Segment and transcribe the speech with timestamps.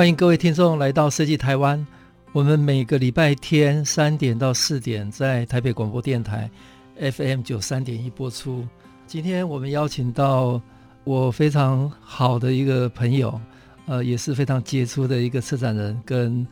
[0.00, 1.86] 欢迎各位听众来到设计台湾。
[2.32, 6.50] 我们每个礼拜天三点到四点在台北广播电台
[6.98, 8.66] FM 九三点一播出。
[9.06, 10.58] 今天我们邀请到
[11.04, 13.38] 我非常好的一个朋友，
[13.84, 16.46] 呃，也是非常杰出的一个策展人跟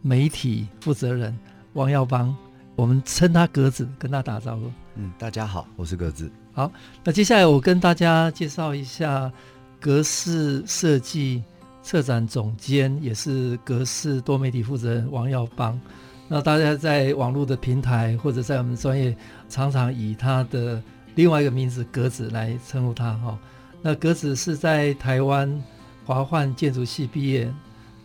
[0.00, 1.38] 媒体负责人
[1.74, 2.34] 王耀邦。
[2.74, 4.72] 我们称他格子，跟他打招呼。
[4.94, 6.32] 嗯，大家好，我是格子。
[6.54, 6.72] 好，
[7.04, 9.30] 那接下来我跟大家介绍一下
[9.78, 11.42] 格式设计。
[11.84, 15.78] 策展总监也是格式多媒体负责人王耀邦，
[16.26, 19.14] 那大家在网络的平台或者在我们专业，
[19.50, 20.82] 常常以他的
[21.14, 23.38] 另外一个名字格子来称呼他哈。
[23.82, 25.62] 那格子是在台湾
[26.06, 27.52] 华幻建筑系毕业，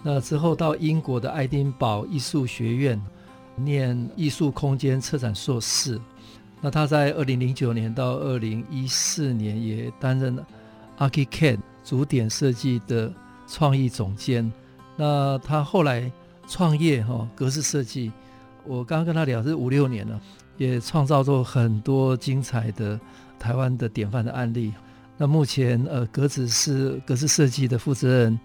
[0.04, 3.02] 那之后到英国的爱丁堡艺术学院
[3.56, 5.98] 念艺术空间策展硕士。
[6.60, 10.46] 那他在二零零九年到二零一四年也担任了
[10.98, 13.10] Archicad 主点设计的。
[13.50, 14.52] 创意总监，
[14.96, 16.12] 那他后来
[16.48, 18.12] 创业哈，格式设计，
[18.64, 20.22] 我刚刚跟他聊是五六年了，
[20.58, 23.00] 也创造出很多精彩的
[23.40, 24.72] 台湾的典范的案例。
[25.18, 28.40] 那目前呃，格子是格式设计的负责人，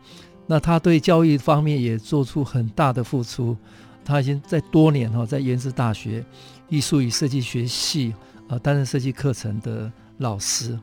[0.46, 3.56] 那他对教育方面也做出很大的付出。
[4.04, 6.24] 他已经在多年哈，在延世大学
[6.68, 8.14] 艺术与设计学系
[8.48, 10.78] 啊担任设计课程的老师。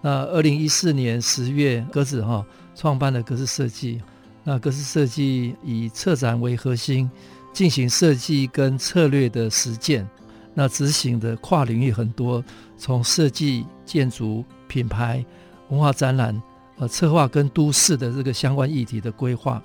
[0.00, 2.44] 那二零一四年十月，格子哈。
[2.74, 4.02] 创办了格式设计，
[4.42, 7.10] 那格式设计以策展为核心，
[7.52, 10.08] 进行设计跟策略的实践，
[10.52, 12.44] 那执行的跨领域很多，
[12.76, 15.24] 从设计、建筑、品牌、
[15.68, 16.42] 文化展览，
[16.76, 19.62] 呃，策划跟都市的这个相关议题的规划。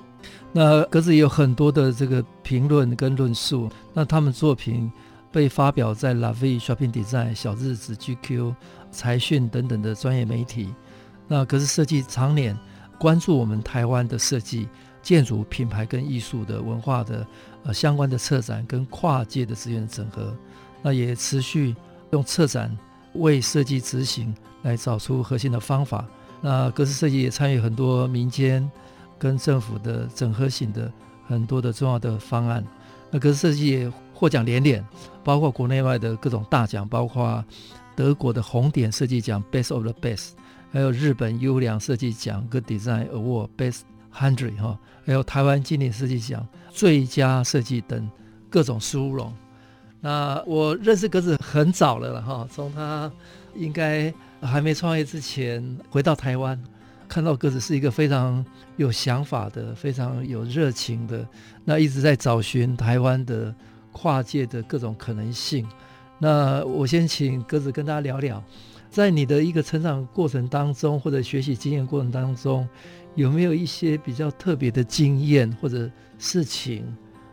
[0.51, 4.91] 那格子也有很多的这个评论跟论述，那他们作品
[5.31, 8.53] 被发表在 La Vie Shopping Design、小日子、GQ、
[8.91, 10.73] 财讯等等的专业媒体。
[11.27, 12.57] 那格式设计常年。
[12.99, 14.67] 关注我们台湾的设计、
[15.01, 17.25] 建筑、品牌跟艺术的文化的
[17.63, 20.35] 呃相关的策展跟跨界的资源整合，
[20.81, 21.73] 那也持续
[22.11, 22.77] 用策展
[23.13, 26.05] 为设计执行来找出核心的方法。
[26.41, 28.69] 那格式设计也参与很多民间
[29.17, 30.91] 跟政府的整合型的
[31.25, 32.63] 很多的重要的方案。
[33.09, 34.85] 那格式设计也获奖连连，
[35.23, 37.43] 包括国内外的各种大奖，包括
[37.95, 40.31] 德国的红点设计奖 （Best of the Best）。
[40.71, 43.81] 还有日本优良设计奖 Good Design Award Best
[44.13, 48.09] Hundred 哈，还有台湾经典设计奖最佳设计等
[48.49, 49.33] 各种殊荣。
[50.01, 53.11] 那我认识格子很早了了哈，从他
[53.55, 56.57] 应该还没创业之前回到台湾，
[57.07, 58.45] 看到格子是一个非常
[58.77, 61.27] 有想法的、非常有热情的，
[61.65, 63.53] 那一直在找寻台湾的
[63.91, 65.67] 跨界的各种可能性。
[66.17, 68.43] 那我先请格子跟大家聊聊。
[68.89, 72.67] 在你的一个成长过程当中，或者学习经验过程当中，
[73.13, 76.83] 有没有一些比较特别的经验或者事情，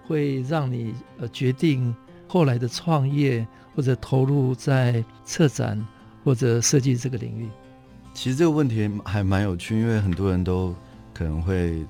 [0.07, 1.95] 会让你呃决定
[2.29, 5.83] 后来的创业或者投入在策展
[6.23, 7.49] 或者设计这个领域？
[8.13, 10.75] 其实这个问题还蛮有趣，因为很多人都
[11.15, 11.87] 可能会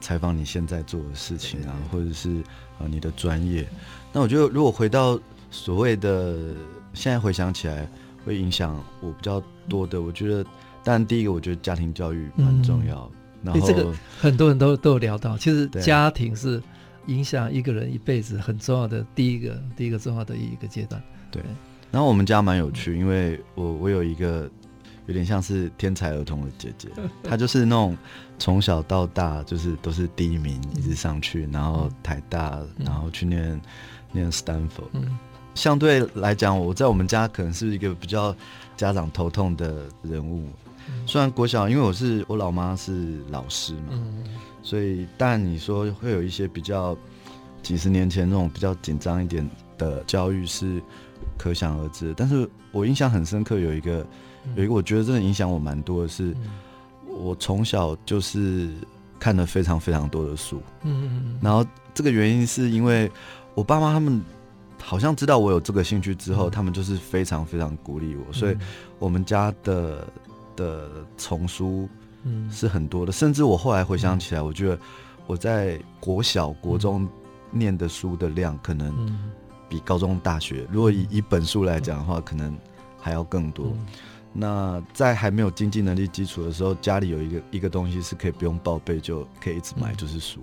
[0.00, 2.40] 采访你现在做的事情啊，或者是
[2.78, 3.66] 呃你的专业。
[4.12, 5.18] 那我觉得，如果回到
[5.50, 6.54] 所谓的
[6.94, 7.84] 现在回想起来。
[8.28, 10.44] 会影响我比较多的，我觉得，
[10.84, 13.10] 当然第一个，我觉得家庭教育蛮重要。
[13.42, 13.90] 嗯、然后这个
[14.20, 16.62] 很多人都都有聊到，其实家庭是
[17.06, 21.02] 影响一个人一辈子很重要的第一个第一个重要的一个阶段。
[21.30, 21.42] 对。
[21.90, 24.46] 然后我们家蛮有趣，因为我我有一个
[25.06, 26.90] 有点像是天才儿童的姐姐，
[27.24, 27.96] 她就是那种
[28.38, 33.60] 从小到大就是都是第一名，一直上去，然后台大，然后去念、嗯、
[34.12, 34.82] 念斯坦福。
[35.58, 38.34] 嗯相对来讲，我在我们家可能是一个比较
[38.76, 40.46] 家长头痛的人物。
[41.04, 43.98] 虽然国小，因为我是我老妈是老师嘛，
[44.62, 46.96] 所以但你说会有一些比较
[47.60, 49.46] 几十年前那种比较紧张一点
[49.76, 50.80] 的教育是
[51.36, 52.14] 可想而知。
[52.16, 54.06] 但是我印象很深刻，有一个
[54.54, 56.34] 有一个我觉得真的影响我蛮多的是，
[57.04, 58.70] 我从小就是
[59.18, 60.62] 看了非常非常多的书。
[60.84, 63.10] 嗯，然后这个原因是因为
[63.54, 64.22] 我爸妈他们。
[64.88, 68.56] 好像知道我有这个兴趣之后，他们就是非常非常鼓励我，所以
[68.98, 70.02] 我们家的
[70.56, 70.88] 的
[71.18, 71.86] 丛书
[72.22, 73.12] 嗯，是很多的。
[73.12, 74.78] 甚至我后来回想起来，我觉得
[75.26, 77.06] 我在国小、国中
[77.50, 78.90] 念的书的量，可能
[79.68, 82.56] 比高中、大学，如果以一本书来讲的话，可能
[82.98, 83.76] 还要更多。
[84.32, 90.40] 那在还没有经济能力基础的时候，家里有一个一个东西是可以不用报备就可以一直买，就是书。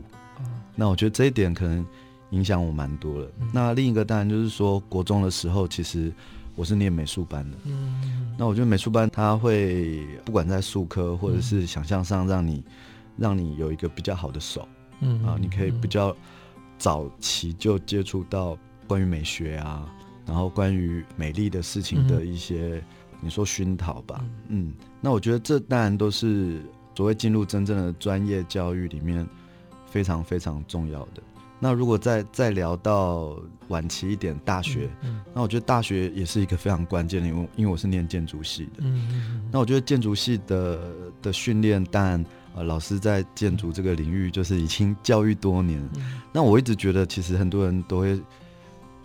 [0.75, 1.83] 那我觉得这一点可能
[2.31, 3.31] 影响我蛮多了。
[3.53, 6.13] 那另一个当然就是说，国中的时候其实
[6.55, 7.57] 我是念美术班的。
[7.65, 12.63] 嗯那我觉得美术班它会不管在术科或者是想象上，让你
[13.17, 14.67] 让你有一个比较好的手。
[15.01, 16.15] 嗯啊，你可以比较
[16.77, 18.57] 早期就接触到
[18.87, 19.89] 关于美学啊，
[20.25, 22.83] 然后关于美丽的事情的一些。
[23.21, 26.61] 你说熏陶吧，嗯，那我觉得这当然都是
[26.93, 29.27] 所谓进入真正的专业教育里面
[29.87, 31.23] 非常非常重要的。
[31.65, 33.35] 那如果再再聊到
[33.69, 40.79] 晚期一点，大学，嗯，那我觉得大学也是一个非常关键的，因为因为我是念建筑系的，嗯，那我觉得建筑系的
[41.23, 42.23] 的训练，当然
[42.53, 45.81] 呃，老师在建筑这个领域就是已经教育多年，
[46.31, 48.21] 那我一直觉得其实很多人都会。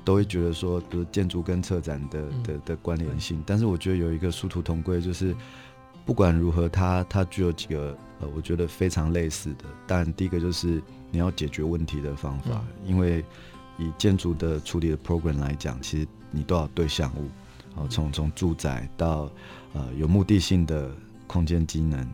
[0.03, 5.37] 都会觉得说，比如建筑跟策展的的的关联性，但是我觉得有一个殊途同归，就是
[6.07, 9.67] 不管如何它，它它具有几个呃，我觉得非常类似的。
[9.87, 13.25] 但第一个就是你要解决问题的方法，因为
[13.79, 17.29] 以建筑的处理的 program 来讲，其实你都要对项物，
[17.75, 19.31] 然后从从住宅到
[19.73, 20.91] 呃有目的性的
[21.27, 22.07] 空间机能，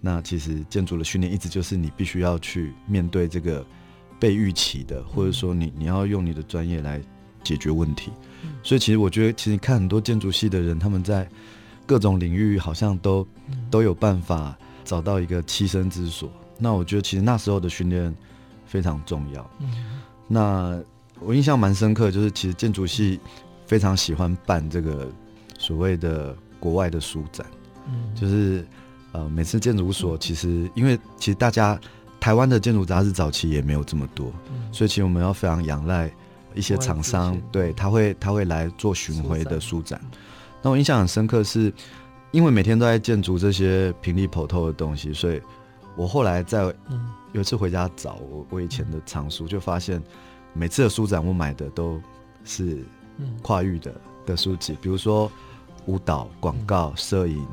[0.00, 3.64] 那其实建筑的训练一直就是你必须要去面对这个
[4.20, 7.00] 被预期的，或者说你你要用你的专业来。
[7.44, 8.12] 解决问题，
[8.62, 11.28] 所以其实我觉得，其实看很多建筑系的人，他们在
[11.84, 13.26] 各种领域好像都
[13.68, 16.30] 都有办法找到一个栖身之所。
[16.56, 18.14] 那我觉得，其实那时候的训练
[18.72, 19.50] 非常重要。
[19.60, 20.00] 嗯。
[20.26, 20.80] 那
[21.20, 23.20] 我印象蛮深刻，就是其实建筑系
[23.66, 25.06] 非常喜欢办这个
[25.58, 27.46] 所谓的国外的书展，
[28.14, 28.66] 就是
[29.12, 31.78] 呃，每次建筑所其实因为其实大家
[32.18, 34.32] 台湾的建筑杂志早期也没有这么多，
[34.72, 36.10] 所以其实我们要非常仰赖。
[36.54, 39.98] 一些厂商对他会他会来做巡回的书展，
[40.60, 41.72] 那我印象很深刻，是
[42.30, 45.40] 因为每天都在建筑这些平立剖透的东西，所以
[45.96, 46.62] 我后来在
[47.32, 50.02] 有一次回家找我我以前的藏书，就发现
[50.52, 52.00] 每次的书展我买的都
[52.44, 52.84] 是
[53.42, 53.94] 跨域的
[54.26, 55.30] 的书籍，比如说
[55.86, 57.46] 舞蹈、广告、摄影，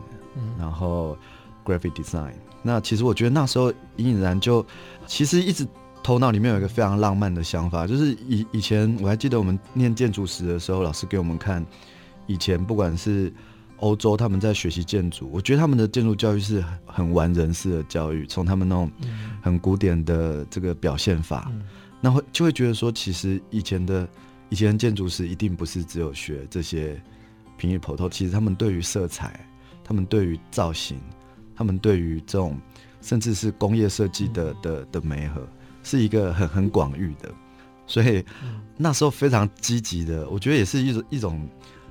[0.57, 1.17] 然后
[1.65, 2.33] graphic design。
[2.61, 4.65] 那其实我觉得那时候隐隐然就
[5.05, 5.67] 其实一直。
[6.01, 11.63] 头脑里面有一个非常浪漫的想法，就是以以前我还记得我们念建筑史的时候，老师给我们看
[12.25, 13.31] 以前不管是
[13.79, 18.91] 欧洲他们在学习建筑，我觉得他们的建筑教育是很完人式的教育，从他们那种
[19.41, 21.51] 很古典的这个表现法，
[22.01, 24.07] 那会就会觉得说，其实以前的
[24.49, 27.01] 以前的建筑师一定不是只有学这些
[27.57, 29.45] 平易普透，其实他们对于色彩，
[29.83, 30.99] 他们对于造型，
[31.55, 32.57] 他们对于这种
[33.01, 35.47] 甚至是工业设计的的的媒合。
[35.81, 37.33] 是一个很很广域的，
[37.87, 38.23] 所以
[38.75, 41.49] 那时候非常积极的，我觉得也是一种一种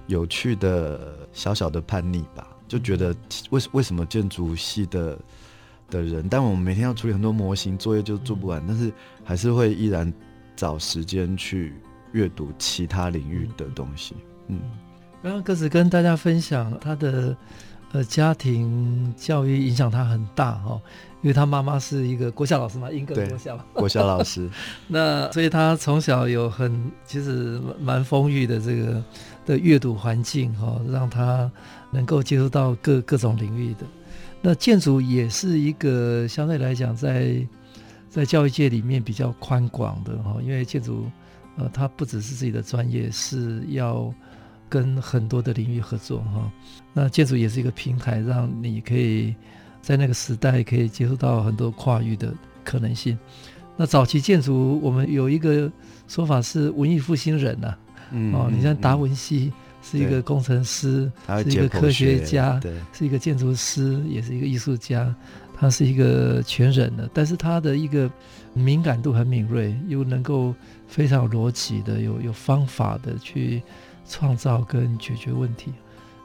[0.09, 3.15] 有趣的小小的叛逆吧，就觉得
[3.51, 5.17] 为为什么建筑系的
[5.89, 10.13] 的人，但我们每天要处理很多模型，作业就做不完，但是还是会依然
[10.57, 11.75] 找时间去
[12.13, 14.17] 阅读其他领域的东西。
[14.49, 14.61] 嗯，
[15.23, 17.37] 刚刚格子跟大家分享他的
[17.93, 20.83] 呃家庭教育影响他很大哈、哦。
[21.21, 24.49] 因为他妈妈是一个国小老师嘛，英格国小，国小老师，
[24.87, 29.03] 那所以他从小有很其实蛮丰裕的这个
[29.49, 31.51] 的阅读环境哈、哦，让他
[31.91, 33.87] 能够接触到各各种领域的。
[34.43, 37.43] 那建筑也是一个相对来讲在
[38.11, 41.07] 在教育界里面比较宽广的哈、哦，因为建筑
[41.57, 44.13] 呃它不只是自己的专业，是要
[44.69, 46.53] 跟很多的领域合作哈、哦。
[46.93, 49.35] 那建筑也是一个平台，让你可以。
[49.81, 53.17] 在那个时代，可以接触到很多跨域的可能性。
[53.77, 55.71] 那早期建筑，我们有一个
[56.09, 57.79] 说法是文艺复兴人呐、啊，
[58.11, 61.11] 嗯，哦，你像达文西是一个工程师，
[61.43, 62.61] 是一个科学家，
[62.93, 65.15] 是一个建筑师，也是一个艺术家，
[65.57, 67.09] 他是一个全人的。
[67.13, 68.11] 但是他的一个
[68.55, 70.55] 敏感度很敏锐，又能够
[70.87, 73.63] 非常有逻辑的、有有方法的去
[74.09, 75.73] 创造跟解决问题。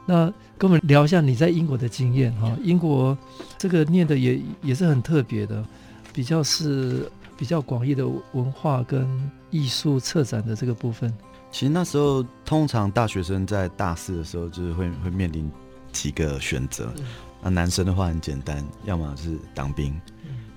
[0.06, 0.26] 那
[0.58, 3.16] 跟我们聊一下你在英国的经验哈，英国
[3.56, 5.64] 这个念的也也是很特别的，
[6.12, 9.08] 比较是比较广义的文化跟
[9.50, 11.12] 艺术策展的这个部分。
[11.54, 15.48] 其实那时候通常大学生在大四的时候就是会会面临
[15.92, 16.92] 几个选择，
[17.40, 19.94] 那男生的话很简单，要么是当兵，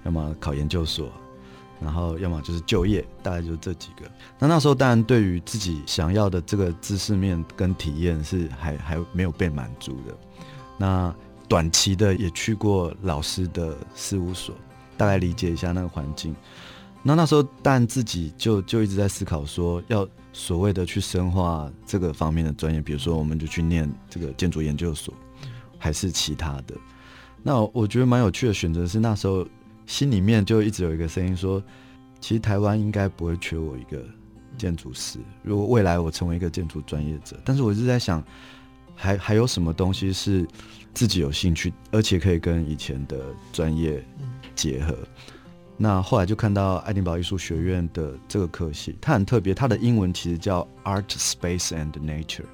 [0.06, 1.12] 要么考研究所。
[1.80, 4.10] 然后，要么就是就业，大概就这几个。
[4.40, 10.18] 那那时候，当然对于自己想要的这个知识面跟体验是还还没有被满足的。
[10.80, 11.14] 那
[11.48, 14.56] 短期的也去过老师的事务所，
[14.98, 16.36] 大概理解一下那个环境。
[17.04, 20.06] 那那时候，但自己就就一直在思考说，要
[20.38, 25.12] 所谓的去深化这个方面的专业，比如说，我们就去念这个建筑研究所，
[25.80, 26.76] 还是其他的。
[27.42, 29.44] 那我觉得蛮有趣的选择是，那时候
[29.88, 31.62] 心里面就一直有一个声音说，
[32.20, 34.06] 其实台湾应该不会缺我一个
[34.60, 35.18] 建筑师。
[35.42, 38.24] 如果未来我成为一个建筑专业者，但是我一直在想，
[38.96, 40.48] 还还有什么东西是
[40.94, 43.18] 自己有兴趣，而且可以跟以前的
[43.52, 44.06] 专业
[44.54, 44.96] 结合。
[45.78, 52.46] 那后来就看到爱丁堡艺术学院的这个科系，它很特别，它的英文其实叫 Art Space and Nature。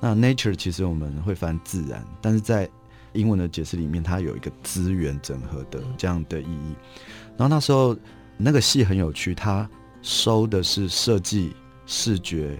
[0.00, 2.68] 那 Nature 其实我们会翻自然，但是在
[3.12, 6.74] 英文的解释里面，它有一个资源整合的这样的意义。
[7.36, 7.96] 然后那时候
[8.36, 9.68] 那个系很有趣，它
[10.02, 11.54] 收的是设计、
[11.86, 12.58] 视觉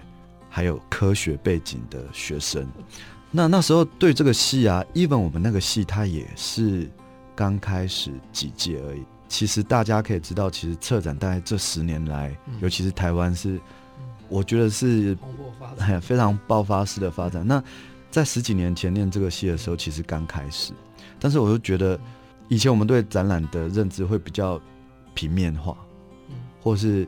[0.48, 2.66] 还有科学背景的学生。
[3.30, 6.88] 那那时候对这个系啊，even 我们那个系它也是
[7.34, 9.02] 刚开始几届而已。
[9.28, 15.14] 其实大家可以知道，其实策展大概这十年来，嗯、尤其是台湾是，嗯、我觉得是
[16.00, 17.46] 非常爆发式的发展。
[17.46, 17.62] 那
[18.10, 20.72] 在十几年前念这个系的时候，其实刚开始，
[21.20, 22.00] 但是我就觉得，
[22.48, 24.58] 以前我们对展览的认知会比较
[25.12, 25.76] 平面化，
[26.30, 27.06] 嗯、或是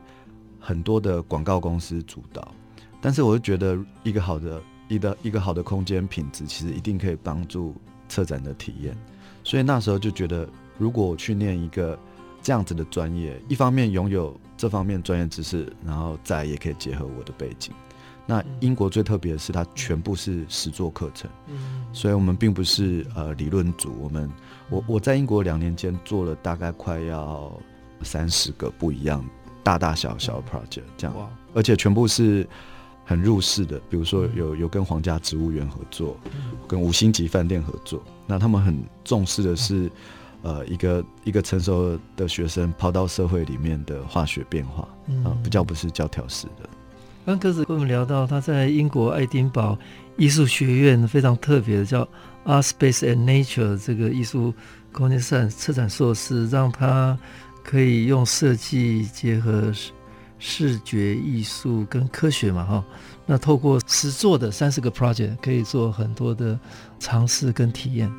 [0.61, 2.55] 很多的广告公司主导。
[3.01, 7.75] 但是我就觉得，一个好的一个一个好的空间品质，其实一定可以帮助
[8.11, 8.95] 策展的体验。
[9.43, 10.47] 所以那时候就觉得，
[10.77, 11.99] 如果我去念一个。
[12.43, 17.73] 这样子的专业，一方面拥有这方面专业知识，然后再也可以结合我的背景。
[18.27, 21.29] 那英国最特别的是，它全部是实作课程，
[21.93, 23.93] 所以我们并不是呃理论组。
[24.01, 24.31] 我们
[24.71, 27.53] 我我在英国两年间做了大概快要
[28.03, 29.25] 三十个不一样
[29.65, 32.49] 大大小小的 project，这样，而且全部是
[33.05, 36.17] 很入世的，比如说有有跟皇家植物园合作，
[36.69, 38.01] 跟五星级饭店合作。
[38.27, 39.91] 那他们很重视的是。
[40.43, 46.69] 呃，一个一个成熟的学生跑到社会里面的化学变化，啊、嗯呃，比较不是教条式的。
[47.27, 49.79] 刚鸽子跟我们聊到他在英国爱丁堡
[50.17, 52.03] 艺术学院非常特别的叫
[52.45, 54.53] Art Space and Nature 这个艺术
[54.91, 57.17] 空间展策展硕士，让他
[57.63, 59.71] 可以用设计结合
[60.39, 62.85] 视觉艺术跟科学嘛，哈，
[63.27, 66.59] 那透过实作的三十个 project 可以做很多的
[66.99, 68.11] 尝试跟体验。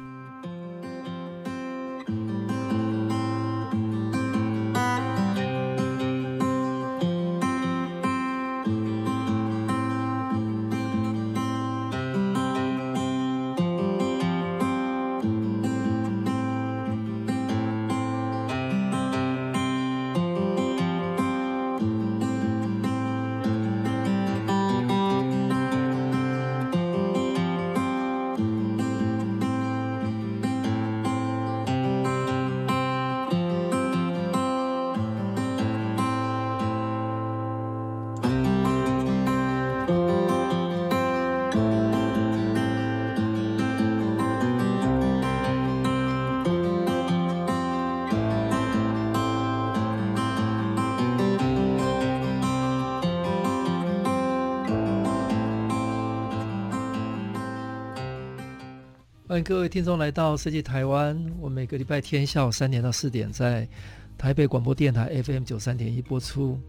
[59.32, 61.18] 欢迎各位听众来到设计台湾。
[61.40, 63.66] 我每个礼拜天下午三点到四点在
[64.18, 66.60] 台北广播电台 FM 九三点一播出。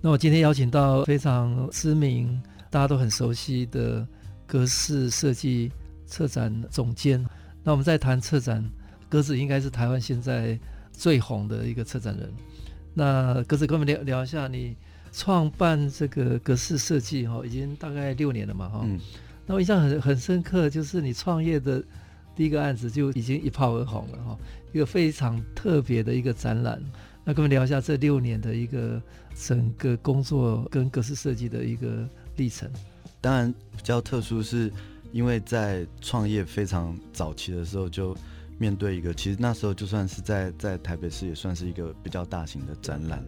[0.00, 4.06] 那我今天邀请到非常知名、大家都很熟悉的
[4.46, 5.72] 格式设计
[6.06, 7.26] 策展总监。
[7.64, 8.64] 那我们在谈策展，
[9.08, 10.56] 格子应该是台湾现在
[10.92, 12.32] 最红的一个策展人。
[12.94, 14.76] 那格子跟我们聊聊一下，你
[15.10, 18.82] 创办这个格式设计哈，已经大概六年了嘛哈。
[18.84, 19.00] 嗯
[19.46, 21.82] 那我印象很很深刻，就是你创业的
[22.36, 24.38] 第一个案子就已经一炮而红了哈，
[24.72, 26.80] 一个非常特别的一个展览。
[27.24, 29.02] 那跟我们聊一下这六年的一个
[29.34, 32.70] 整个工作跟格式设计的一个历程。
[33.20, 34.72] 当然比较特殊，是
[35.12, 38.16] 因为在创业非常早期的时候，就
[38.56, 43.22] 面对一个其实那时候就算是在在台北市也算是一个比较大型的展览，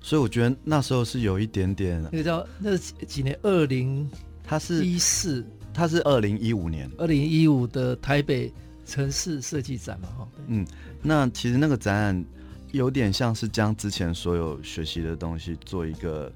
[0.00, 4.08] 所以我觉得那时候是有一点点那个叫那几年二零。
[4.46, 8.52] 它是一四，它是二零一五年，二零一五的台北
[8.84, 10.28] 城市设计展嘛，哈。
[10.46, 10.66] 嗯，
[11.02, 12.24] 那其实那个展览
[12.72, 16.30] 有点像是将之前所有学习的东西做一个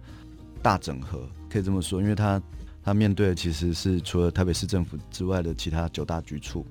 [0.63, 2.43] 大整合，可以这么说，因为它
[2.83, 6.67] 它面对的其实是除了台北市政府之外的其他九大局处，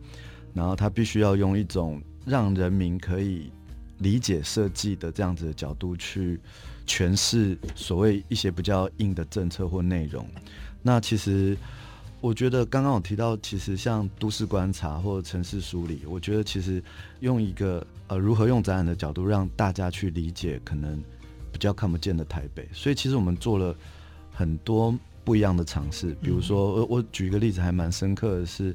[0.54, 3.52] 然后它必须要用一种让人民可以
[4.00, 6.40] 理解设计的这样子的角度去
[6.88, 10.28] 诠释所谓一些比较硬的政策或内容。
[10.88, 11.58] 那其实
[12.22, 16.82] 我觉得刚刚我提到，其实像都市观察或者城市梳理，我觉得其实
[17.20, 21.04] 用一个呃如何用展览的角度让大家去理解可能
[21.52, 23.76] 比较看不见的台北，所以其实我们做了
[24.32, 26.16] 很多不一样的尝试。
[26.22, 28.74] 比如说，我我举一个例子还蛮深刻的是，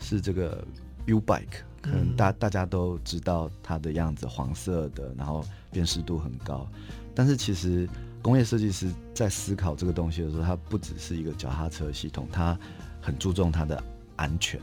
[0.00, 0.66] 是这个
[1.06, 6.68] U Bike，可能大大家都知道它的样子，黄色的，然后辨识度很高，
[7.14, 7.88] 但是其实
[8.22, 12.56] 工业设计师在思考这个东西的时候，它不只是一个脚踏车系统，它
[13.00, 13.82] 很注重它的
[14.14, 14.60] 安全，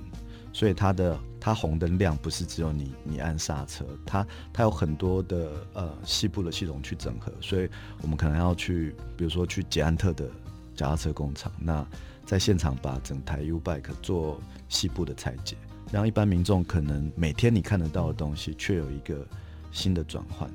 [0.54, 7.70] 所以它的它红灯亮不是只有你你按刹车，它它有很多的呃细部的系统去整合，所以
[8.01, 10.30] 我们可能要去，比如说去捷安特的
[10.74, 11.86] 脚踏车工厂，那
[12.25, 14.39] 在现场把整台 U Bike 做
[14.70, 15.58] 细部的拆解，
[15.92, 19.28] 让一般民众可能每天你看得到的东西，却有一个
[19.72, 20.50] 新的转换。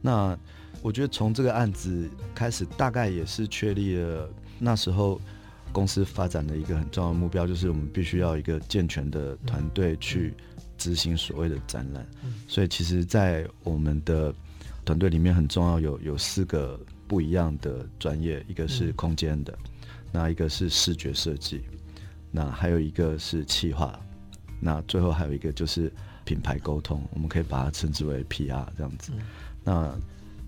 [0.00, 0.38] 那
[0.86, 5.20] 我觉得从这个案子开始，大概也是确立了那时候。
[5.72, 10.32] 公司发展的一个很重要的目标，就是我们必须要一个健全的团队去
[10.78, 12.06] 执行所谓的展览。
[12.48, 14.34] 所以，其实，在我们的
[14.86, 19.58] 团队里面，很重要有有四个不一样的专业，一个是空间的，
[20.10, 21.60] 那一个是视觉设计，
[22.30, 24.00] 那还有一个是企划，
[24.58, 25.92] 那最后还有一个就是
[26.24, 29.12] 品牌沟通，我们可以把它称之为 PR 这样子。
[29.62, 29.94] 那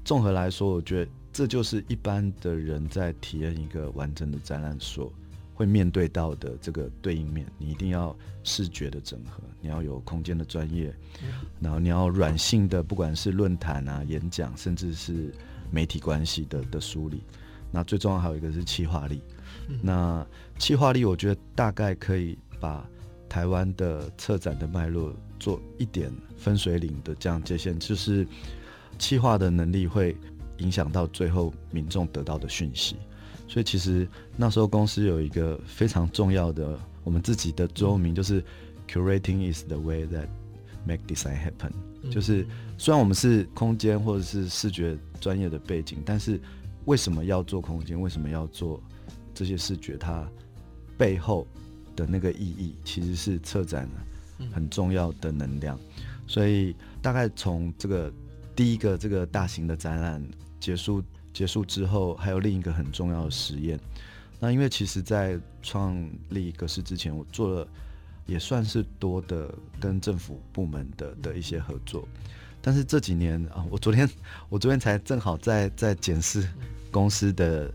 [0.09, 1.11] 综合来说，我觉得。
[1.31, 5.12] 这就是一般的人在体验一个完整的展览所
[5.55, 7.47] 会面对到的这个对应面。
[7.59, 10.93] 你一定要视觉的整合，你要有空间的专业，
[11.61, 15.33] 然后你要软性的，不管是论坛啊、演讲，甚至是
[15.71, 17.23] 媒体关系的的梳理。
[17.71, 19.23] 那最重要还有一个是企划力。
[19.81, 20.27] 那
[20.59, 22.85] 企划力，我觉得大概可以把
[23.29, 28.27] 台湾的策展的脉络做一点分水岭的这样界限，就是
[28.99, 30.17] 企划的能力会。
[30.59, 32.97] 影响到最后民众得到的讯息，
[33.47, 38.45] 所以其实那时候公司有一个非常重要的我们自己的座右铭，就是
[38.88, 40.26] “Curating is the way that
[40.85, 41.71] make design happen”。
[42.11, 42.45] 就是
[42.76, 46.40] 虽然我们是空间或者是视觉专业的背景，但是
[46.87, 48.01] 为什么要做空间？
[48.01, 48.83] 为什么要做
[49.33, 49.96] 这些视觉？
[49.96, 50.29] 它
[50.96, 51.46] 背后
[51.94, 53.88] 的那个意义，其实是策展
[54.53, 55.79] 很重要的能量。
[56.27, 58.12] 所以大概从这个
[58.59, 60.21] 第一个这个大型的展览。
[60.59, 61.01] 结束
[61.33, 63.79] 结束之后，还有另一个很重要的实验。
[64.40, 65.97] 那因为其实，在创
[66.31, 67.68] 立格式之前，我做了
[68.27, 72.09] 也算是多的跟政府部门的的一些合作。
[72.61, 74.11] 但是这几年啊，我昨天
[74.51, 76.44] 我昨天才正好在在检视
[76.90, 77.73] 公司的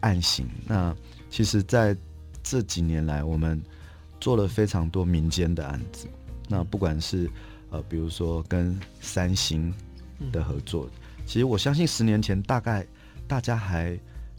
[0.00, 0.46] 案型。
[0.66, 0.94] 那
[1.30, 1.96] 其实在
[2.42, 3.58] 这几年来，我们
[4.20, 6.06] 做了非常多民间的案子。
[6.48, 7.30] 那不管是
[7.70, 9.72] 呃，比如说跟三星
[10.32, 10.88] 的合作。
[11.26, 12.86] 其实我相信，十年前大概
[13.26, 13.98] 大家还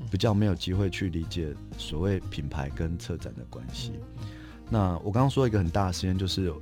[0.10, 3.92] 比较没有机会去理解所谓品牌跟策展的关系。
[4.70, 6.54] 那我刚刚说一个很大的实验，就是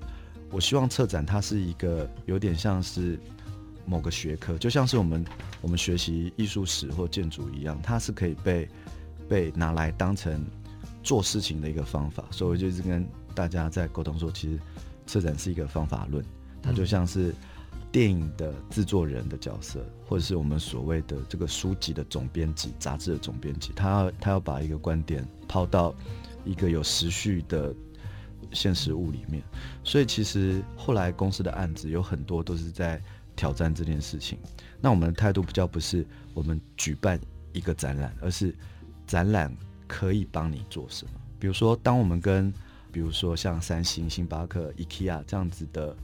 [0.49, 3.19] 我希望策展它是一个有点像是
[3.85, 5.23] 某个学科，就像是我们
[5.61, 8.67] 我们学习艺术史或建筑一样，它是可以被
[9.29, 10.43] 被拿来当成
[11.03, 12.23] 做事情的一个方法。
[12.31, 14.59] 所以我就一直跟大家在沟通说，其实
[15.05, 16.25] 策展是一个方法论，
[16.63, 17.31] 它就像是。
[17.91, 25.95] 电影的制作人的角色，或者是我们所谓的这个书籍的总编辑、杂志的总编辑，他要他要把一个观点抛到
[26.43, 27.73] 一个有时序的
[28.51, 29.41] 现实物里面。
[29.83, 33.01] 所以其实后来公司的案子有很多都是在
[33.35, 34.37] 挑战这件事情。
[34.81, 37.17] 那我们的态度比较不是我们举办
[37.53, 38.53] 一个展览，而是
[39.07, 39.55] 展览
[39.87, 41.11] 可以帮你做什么。
[41.39, 42.53] 比如说，当我们跟
[42.91, 45.95] 比如说像三星、星巴克、IKEA 这样子的。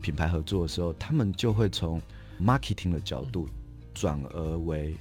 [0.00, 2.00] 品牌合作的时候，他们就会从
[2.40, 3.48] marketing 的角度
[3.94, 4.96] 转而为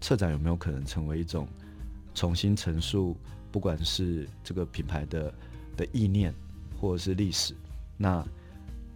[0.00, 1.46] 策展有没有可能成为一种
[2.14, 3.16] 重新陈述，
[3.52, 5.32] 不管是这个品牌的
[5.76, 6.34] 的意念
[6.80, 7.54] 或者是历史。
[7.96, 8.26] 那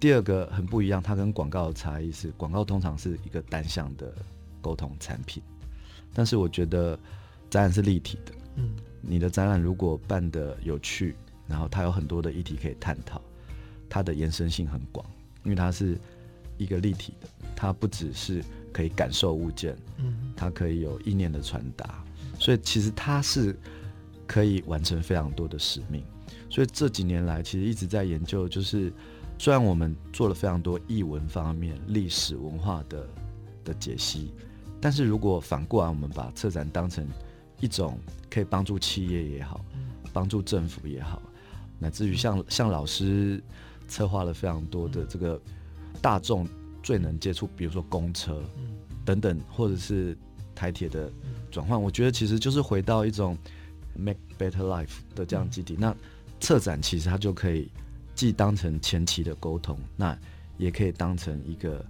[0.00, 4.12] 第二个很不一样，它跟广告的差异是，广告通常是一个单向的
[4.60, 5.42] 沟通产品，
[6.12, 6.98] 但是我觉得
[7.48, 8.32] 展览是立体的。
[8.56, 13.20] 嗯，你的展览如果办的有趣，然后它有很多的议题可以探讨，
[13.88, 15.04] 它的延伸性很广。
[15.44, 15.98] 因为它是
[16.56, 22.02] 一个立体的，它不只是可以感受物件，嗯，它可以有意念的传达，
[22.38, 23.54] 所以其实它是
[24.26, 26.02] 可以完成非常多的使命。
[26.48, 28.92] 所以这几年来，其实一直在研究，就是
[29.38, 33.06] 虽然我们做了非常多译文方面、历史文化的
[33.64, 34.32] 的解析，
[34.80, 37.06] 但是如果反过来，我们把策展当成
[37.60, 37.98] 一种
[38.30, 39.64] 可以帮助企业也好，
[40.12, 41.20] 帮助政府也好，
[41.78, 43.42] 乃至于像像老师。
[43.88, 45.40] 策划了非常多的这个
[46.00, 46.46] 大众
[46.82, 48.42] 最能接触，比如说公车
[49.04, 50.16] 等等，或者是
[50.54, 51.10] 台铁的
[51.50, 51.80] 转换。
[51.80, 53.36] 我觉得其实就是回到一种
[53.96, 55.76] make better life 的这样基地。
[55.78, 55.94] 那
[56.40, 57.70] 策展其实它就可以
[58.14, 60.18] 既当成前期的沟通，那
[60.58, 61.84] 也可以当成一个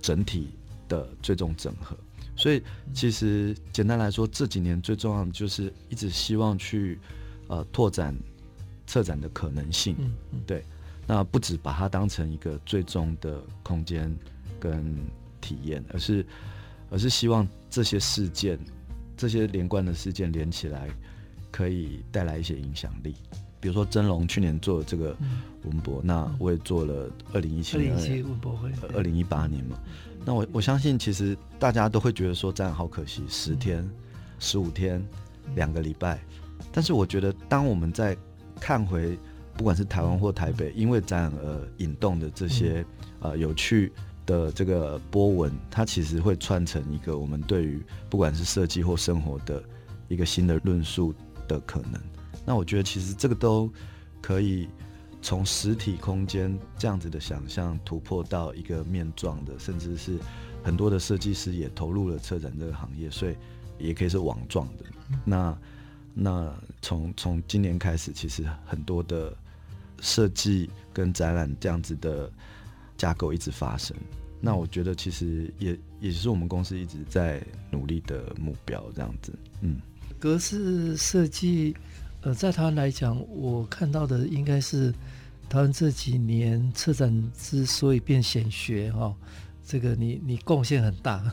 [0.00, 0.50] 整体
[0.88, 1.96] 的最终整合。
[2.36, 2.62] 所以
[2.94, 6.98] 其实简单来说，这几年最重要的就是一直希望去
[7.48, 8.14] 呃拓展
[8.86, 9.96] 策展的可能性。
[9.98, 10.64] 嗯嗯，对。
[11.10, 14.14] 那不止把它当成一个最终的空间
[14.60, 14.94] 跟
[15.40, 16.26] 体验，而是
[16.90, 18.58] 而是希望这些事件、
[19.16, 20.86] 这些连贯的事件连起来，
[21.50, 23.14] 可以带来一些影响力。
[23.58, 25.16] 比如说真龙去年做这个
[25.64, 29.78] 文博，嗯、那我也做了二零一七年文博会，二零一八年嘛。
[30.26, 33.88] 那我我相信，其实大家都会觉得说这样好可惜，十天、
[34.38, 35.02] 十五天、
[35.54, 36.20] 两个礼拜。
[36.70, 38.14] 但是我觉得，当我们在
[38.60, 39.18] 看回。
[39.58, 42.84] 不管是台湾或台北，因为展览而引动的这些
[43.18, 43.92] 呃有趣
[44.24, 49.60] 的这个波纹，它其实会串成一个我们对于不管是设计或生活的
[50.06, 51.12] 一个新的论述
[51.48, 52.00] 的可能。
[52.46, 53.68] 那我觉得其实这个都
[54.22, 54.68] 可以
[55.20, 60.18] 从实体空间这样子的想象突破到一个面状的，甚至是
[60.62, 63.34] 很多的设计师也投入了策展这个行业，所以
[63.76, 64.84] 也可以是网状的。
[65.24, 65.58] 那
[66.14, 69.36] 那从从今年开始，其实很多的。
[70.00, 72.30] 设计跟展览这样子的
[72.96, 73.96] 架构一直发生，
[74.40, 79.32] 那我觉得其实也也是我们公司一直在努力的目标，这样子。
[79.60, 79.80] 嗯，
[80.18, 81.76] 格式设计，
[82.22, 84.92] 呃，在台湾来讲，我看到的应该是
[85.48, 89.14] 台湾这几年策展之所以变显学哈，
[89.64, 91.32] 这个你你贡献很大，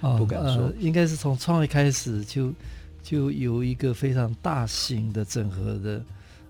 [0.18, 2.52] 不敢说，呃、应该是从创业开始就
[3.02, 6.04] 就有一个非常大型的整合的。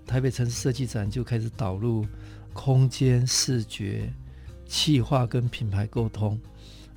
[0.07, 2.07] 台北城市设计展就开始导入
[2.53, 4.13] 空间视觉、
[4.67, 6.39] 气化跟品牌沟通，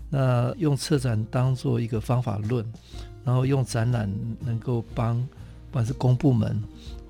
[0.10, 2.66] 那用策展当做一个方法论，
[3.24, 6.62] 然后用展览能够帮不管是公部门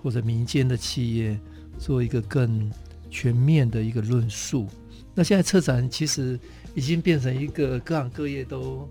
[0.02, 1.38] 或者民间的企业
[1.78, 2.72] 做一个更
[3.10, 4.68] 全面的一个论述。
[5.14, 6.40] 那现在策展其实
[6.74, 8.88] 已经变成一个各行各业都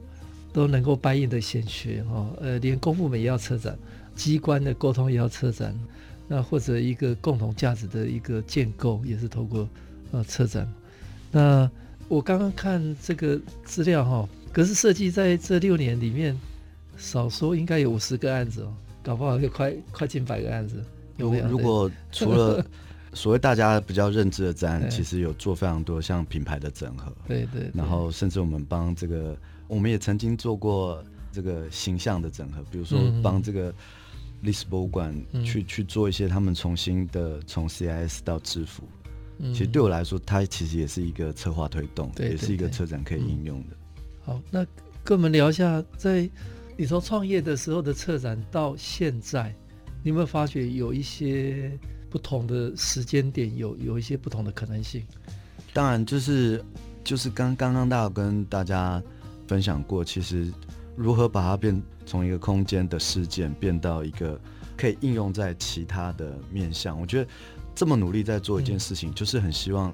[0.52, 3.78] 都能够 buy in 的显学哦，呃，连公部门也要策展，
[4.14, 5.74] 机关的沟通也要策展。
[6.28, 9.68] 那或者一个共同价值的一个建构，也是透过
[10.10, 10.68] 呃策展。
[11.30, 11.70] 那
[12.08, 16.36] 我刚刚看这个资料哈，格式设计在这六年里面，
[16.96, 20.82] 少说应该有五十个案子哦，搞不好就快快近百个案子。
[21.16, 21.46] 有有？
[21.46, 22.64] 如果 除了
[23.12, 27.12] 所谓大家比较认知的展，其实有做非常多像品牌的整合。
[27.28, 27.70] 对对，对。
[27.72, 29.36] 然后甚至我们帮这个，
[29.68, 33.72] 我们也曾经做过这个形象的整合，比如说帮这个。
[34.46, 35.12] 历史博物馆
[35.44, 38.84] 去、嗯、去做一些他们重新的从 CIS 到制服，
[39.38, 43.70] 嗯、其实对我来说，它其实也是一个策划推动，对对对，也是一个车展可以应用的。
[43.70, 44.64] 嗯、好，那
[45.02, 46.30] 跟我们聊一下，在
[46.76, 49.52] 你从创业的时候的策展到现在，
[50.04, 51.76] 你有没有发觉有一些
[52.08, 55.02] 不同的时间点，有有一些不同的可能性？
[55.72, 56.64] 当然，就是
[57.02, 59.02] 就是刚刚刚大家跟大家
[59.48, 60.52] 分享过，其实
[60.94, 61.82] 如何把它变。
[62.06, 64.40] 从一个空间的事件变到一个
[64.76, 67.28] 可以应用在其他的面向，我觉得
[67.74, 69.92] 这么努力在做一件事情，就是很希望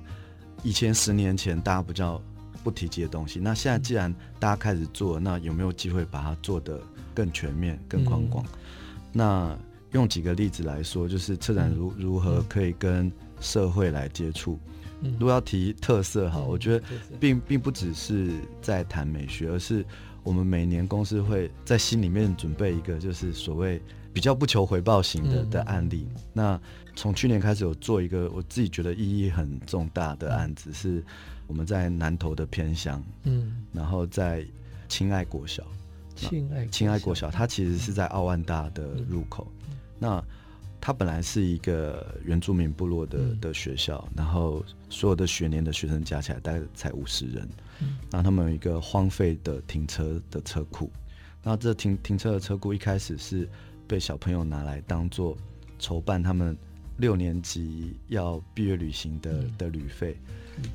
[0.63, 2.23] 以前十年前大家不叫
[2.63, 6.81] 不提及的东西，那现在既然大家开始做，那有没有机会把它做得
[7.15, 8.45] 更全面、更宽广？
[9.11, 9.59] 那
[9.93, 14.61] 用几个例子来说，就是策展如如何可以跟社会来接触。
[15.19, 16.85] 如果要提特色哈，我觉得
[17.19, 19.85] 并并不只是在谈美学，而是。
[20.23, 23.81] 我们每年公司会在心里面准备一个，就是所谓
[24.13, 26.07] 比较不求回报型的的案例。
[26.33, 26.61] 那
[26.95, 31.03] 从去年开始有做一个我自己觉得意义很重大的案子，是
[31.47, 34.47] 我们在南投的偏乡，嗯，然后在
[34.89, 35.65] 亲爱国小，
[36.15, 39.47] 亲爱亲爱国小，它其实是在奥万大的入口。
[39.99, 40.23] 那
[40.85, 47.49] 它本来是一个原住民部落的的学校，然后所有的学年的学生加起来大概才五十人。
[48.11, 50.91] 那他们有一个荒废的停车的车库，
[51.41, 53.49] 那这停停车的车库一开始是
[53.87, 55.37] 被小朋友拿来当做
[55.79, 56.57] 筹办他们
[56.97, 60.17] 六年级要毕业旅行的的旅费。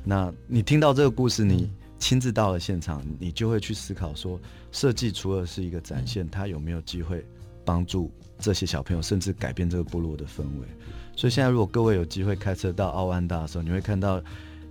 [0.02, 4.40] 那你听到这个故事，你亲自到了现场，你就会去思考说，
[4.72, 7.22] 设计除了是一个展现，它有没有机会
[7.62, 10.66] 帮助这些小朋友，甚至改变这个部落的氛围。
[11.16, 14.22] 所以现在如果各位有机会开车到奥万大的时候，你会看到。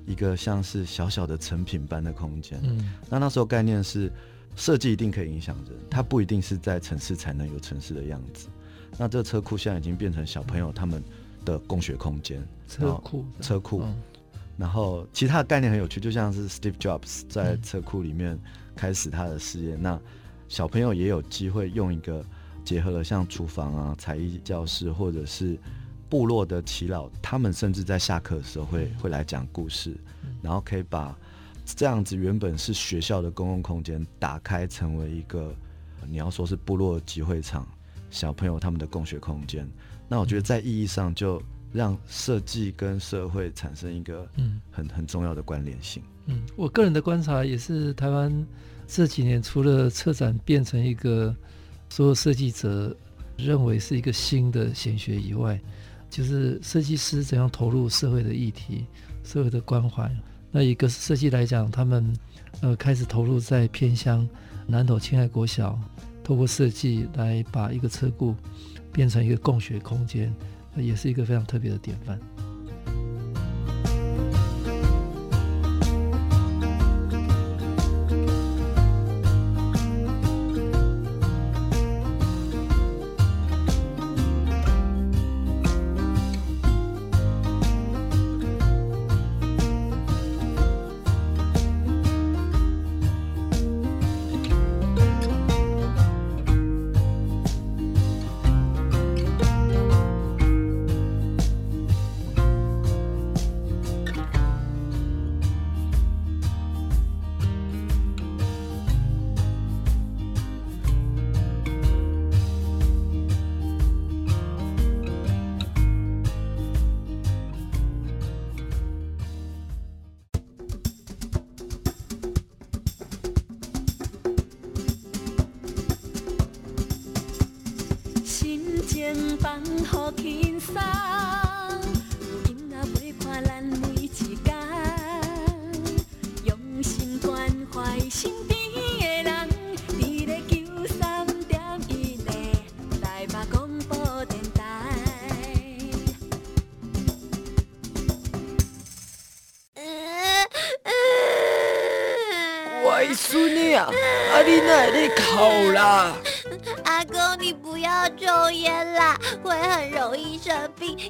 [0.08, 4.10] 一个像是小小的成品般的空间，嗯，那那时候概念是
[4.56, 8.47] 设计一定可以影响人，它不一定是在城市才能有城市的样子。
[8.97, 11.03] 那这个车库现在已经变成小朋友他们
[11.43, 13.84] 的共学空间，车库车库，
[14.56, 18.39] 然后其他的概念很有趣，就像是 Steve Jobs 在车库里面
[18.77, 19.99] 开始他的事业，那
[20.47, 22.23] 小朋友也有机会用一个
[22.67, 25.58] 结合了像厨房啊、才艺教室或者是
[26.10, 29.95] 部落的耆老，他们甚至在下课的时候会会来讲故事，
[30.41, 31.17] 然后可以把
[31.65, 35.56] 这样子原本是学校的公共空间打开，成为一个
[36.10, 37.65] 你要说是部落集会场，
[38.12, 39.65] 小朋友他们的共学空间。
[40.10, 46.03] 那我觉得在意义上，就让设计跟社会产生一个嗯很很重要的关联性。
[46.25, 48.45] 嗯，我个人的观察也是，台湾
[48.88, 51.34] 这几年除了策展变成一个
[51.89, 52.95] 所有设计者
[53.38, 55.60] 认为是一个新的显学以外，
[56.10, 58.86] 就是设计师怎样投入社会的议题、
[59.23, 60.10] 社会的关怀。
[60.52, 62.15] 那一个设计来讲，他们
[62.62, 64.28] 呃开始投入在偏乡
[64.65, 65.80] 南投亲爱国小，
[66.23, 68.36] 透过设计来把一个车库
[68.91, 70.34] 变成一个共学空间，
[70.76, 72.19] 也是一个非常特别的典范。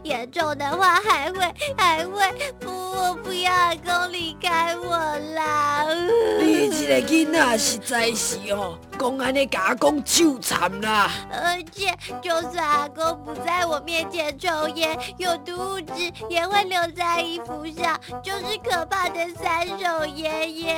[0.04, 1.40] 严重的话还会
[1.78, 2.22] 还会
[2.60, 4.98] 不，我不要阿公离开我
[5.36, 5.86] 啦！
[6.40, 11.10] 你这个囡仔实在是哦，公安的甲阿公羞惨啦！
[11.32, 20.76] 而且就算阿公不在我面前抽烟，有毒物质也会留在衣服上，就是可怕的三手烟耶！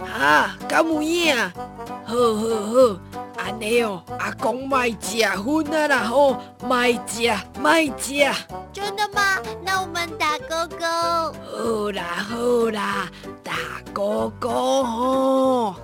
[0.00, 1.36] 啊，敢有影？
[2.04, 2.96] 好好好，
[3.36, 8.14] 安尼哦，阿公卖食薰啊啦吼，卖食卖食。
[8.72, 9.38] 真的吗？
[9.62, 10.84] 那我们打勾勾。
[10.84, 13.08] 好啦好啦，
[13.44, 13.54] 打
[13.92, 15.76] 勾勾哦。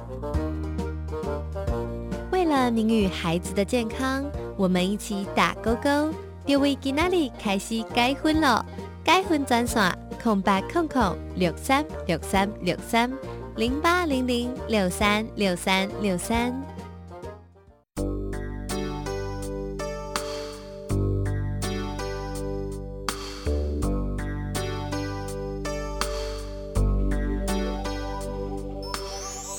[2.44, 4.22] 为了您与孩子的健康，
[4.54, 6.12] 我们一起打勾勾。
[6.44, 8.62] 就为今仔日开始改婚了，
[9.02, 13.11] 改婚专线空白空空六三六三六三
[13.57, 16.52] 零八零零六三六三六三。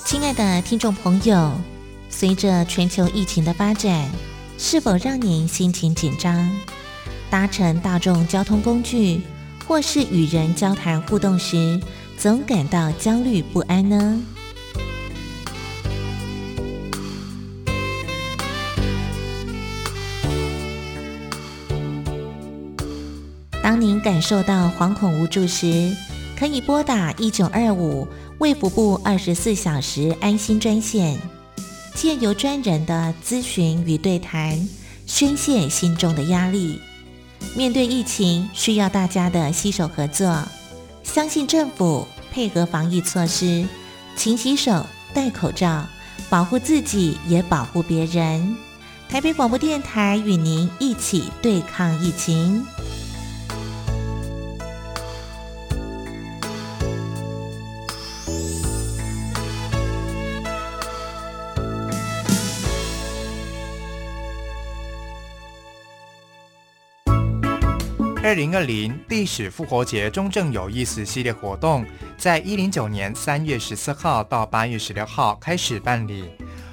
[0.04, 1.50] 亲爱的听众朋友，
[2.18, 4.10] 随着全球疫情的发展，
[4.56, 6.50] 是否让您心情紧张？
[7.28, 9.20] 搭乘大众交通工具，
[9.68, 11.78] 或是与人交谈互动时，
[12.16, 14.18] 总感到焦虑不安呢？
[23.62, 25.94] 当您感受到惶恐无助时，
[26.34, 28.08] 可以拨打一九二五。
[28.38, 31.18] 卫福部二十四小时安心专线，
[31.96, 34.68] 借由专人的咨询与对谈，
[35.06, 36.78] 宣泄心中的压力。
[37.56, 40.46] 面对疫情，需要大家的携手合作。
[41.02, 43.66] 相信政府配合防疫措施，
[44.14, 45.86] 勤洗手、戴口罩，
[46.28, 48.54] 保护自己也保护别人。
[49.08, 52.62] 台北广播电台与您一起对抗疫情。
[68.26, 71.86] 二零二零历史复活节中正有意思系列活动，
[72.18, 76.28] 在一零九年三月十四号到八月十六号开始办理。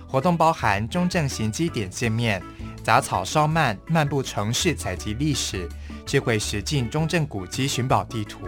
[0.07, 2.41] 活动包含中正行基点见面、
[2.83, 5.69] 杂草烧漫、漫步城市采集历史、
[6.07, 8.47] 智慧实境中正古迹寻宝地图、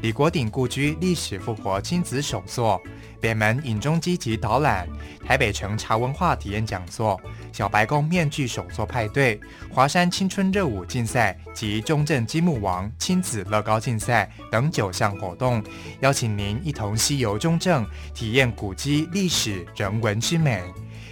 [0.00, 2.80] 李国鼎故居历史复活亲子手作、
[3.20, 4.88] 北门影中基及导览、
[5.26, 7.20] 台北城茶文化体验讲座、
[7.52, 9.40] 小白宫面具手作派对、
[9.72, 15.62] 华山青春热舞竞赛及中正积木王亲子乐高竞赛等九项活动，
[16.00, 20.62] 邀请您一同西游中正，体验古迹历史人文之美。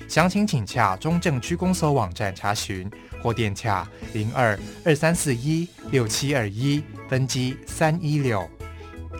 [0.06, 2.88] 详情请洽中正区公所网站查询，
[3.22, 8.48] 或电洽零二二三四一六七二一分机三一六。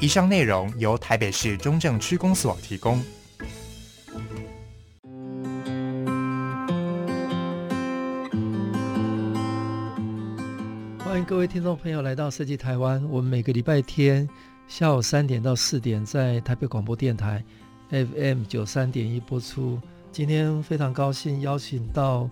[0.01, 3.01] 以上内容由台北市中正区公所提供。
[10.99, 13.03] 欢迎各位听众朋友来到设计台湾。
[13.09, 14.29] 我们每个礼拜天
[14.67, 17.43] 下午三点到四点在台北广播电台
[17.91, 19.81] FM 九三点一播出。
[20.11, 22.29] 今天非常高兴邀请到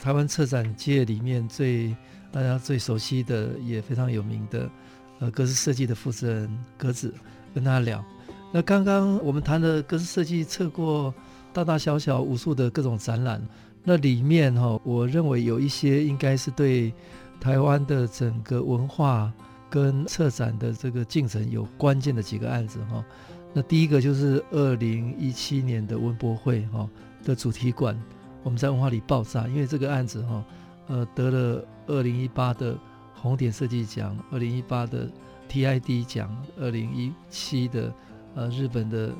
[0.00, 1.94] 台湾策展界里面最
[2.32, 4.70] 大家最熟悉的，也非常有名的。
[5.20, 7.14] 呃，格式设计的负责人格子
[7.54, 8.02] 跟他聊。
[8.50, 11.14] 那刚刚我们谈的格式设计策过
[11.52, 13.40] 大大小小无数的各种展览，
[13.84, 16.90] 那里面哈、哦，我认为有一些应该是对
[17.38, 19.30] 台湾的整个文化
[19.68, 23.04] 跟策展的这个进程有关键的几个案子哈、哦。
[23.52, 26.88] 那第一个就是二零一七年的文博会哈
[27.22, 27.94] 的主题馆，
[28.42, 30.44] 我们在文化里爆炸，因为这个案子哈，
[30.88, 32.74] 呃，得了二零一八的。
[33.20, 35.06] 红点设计奖，二零一八的
[35.48, 37.92] TID 奖，二零一七的
[38.34, 39.12] 呃日本的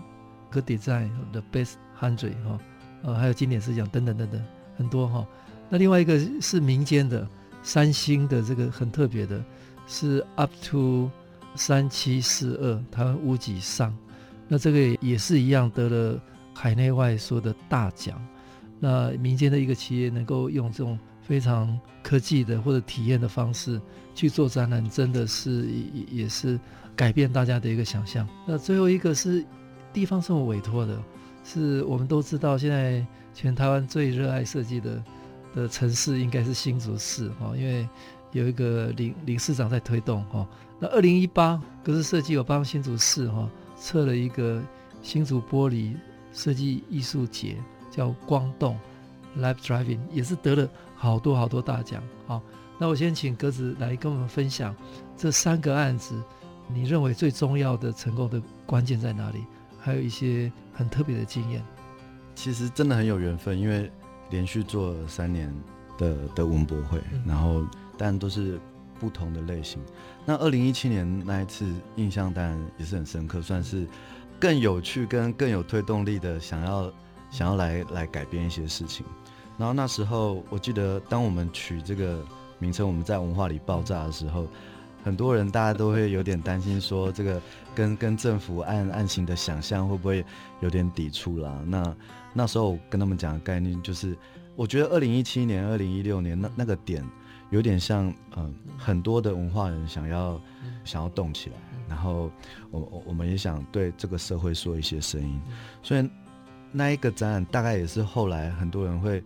[0.51, 2.59] Good Design The Best Hundred 哈，
[3.03, 4.43] 呃还有经典设计奖等等等等
[4.77, 5.27] 很多哈。
[5.69, 7.29] 那另外一个是民间的
[7.63, 9.45] 三星的这个很特别的，
[9.87, 11.11] 是 Up to
[11.55, 13.95] 三七四二台湾屋脊上，
[14.49, 16.19] 那这个也是一样得了
[16.55, 18.19] 海内外说的大奖。
[18.79, 20.99] 那民间的一个企业能够用这种。
[21.31, 23.81] 非常科技的或者体验的方式
[24.16, 25.64] 去做展览，真的是
[25.95, 26.59] 也也是
[26.97, 28.29] 改变大家的一个想象。
[28.45, 29.45] 那最后一个是
[29.93, 31.01] 地方政府委托的，
[31.45, 35.05] 是我们都知道，现在全台湾最热爱设计的
[35.55, 37.88] 的城市应该是新竹市哈，因为
[38.33, 40.45] 有一个林林市长在推动哈。
[40.81, 44.61] 那二零一八格式设计有帮新竹市哈策了一个
[45.01, 45.95] 新竹玻璃
[46.33, 47.57] 设计艺术节，
[47.88, 48.77] 叫光动
[49.38, 50.69] Live Driving，也是得了。
[51.01, 52.43] 好多好多大奖，好，
[52.79, 54.77] 那我先请格子来跟我们分享
[55.17, 56.23] 这三个案子，
[56.69, 59.47] 你认为最重要的成功的关键在哪里？
[59.79, 61.65] 还有一些很特别的经验。
[62.35, 63.91] 其实真的很有缘分，因为
[64.29, 65.51] 连续做了三年
[65.97, 67.65] 的的文博会，嗯、然后
[67.97, 68.61] 但都是
[68.99, 69.81] 不同的类型。
[70.27, 73.89] 那二零一七年那一次印象当然也是很深刻，算是
[74.39, 76.93] 更有趣跟更有推动力的，想要
[77.31, 79.07] 想要来来改变一些事情。
[79.61, 82.25] 然后那时候，我记得当我们取这个
[82.59, 84.49] 名称，我们在文化里爆炸的时候，
[85.05, 87.42] 很多人大家都会有点担心，说这个
[87.75, 90.25] 跟跟政府按按行的想象会不会
[90.61, 91.62] 有点抵触啦？
[91.66, 91.96] 那
[92.33, 94.16] 那时候我跟他们讲的概念就是，
[94.57, 97.07] 我觉得二零一七年、二零一六年那那个点
[97.51, 100.40] 有点像，嗯、很多的文化人想要
[100.85, 102.31] 想要动起来，然后
[102.70, 105.38] 我我我们也想对这个社会说一些声音，
[105.83, 106.11] 所以
[106.73, 109.23] 那一个展览大概也是后来很多人会。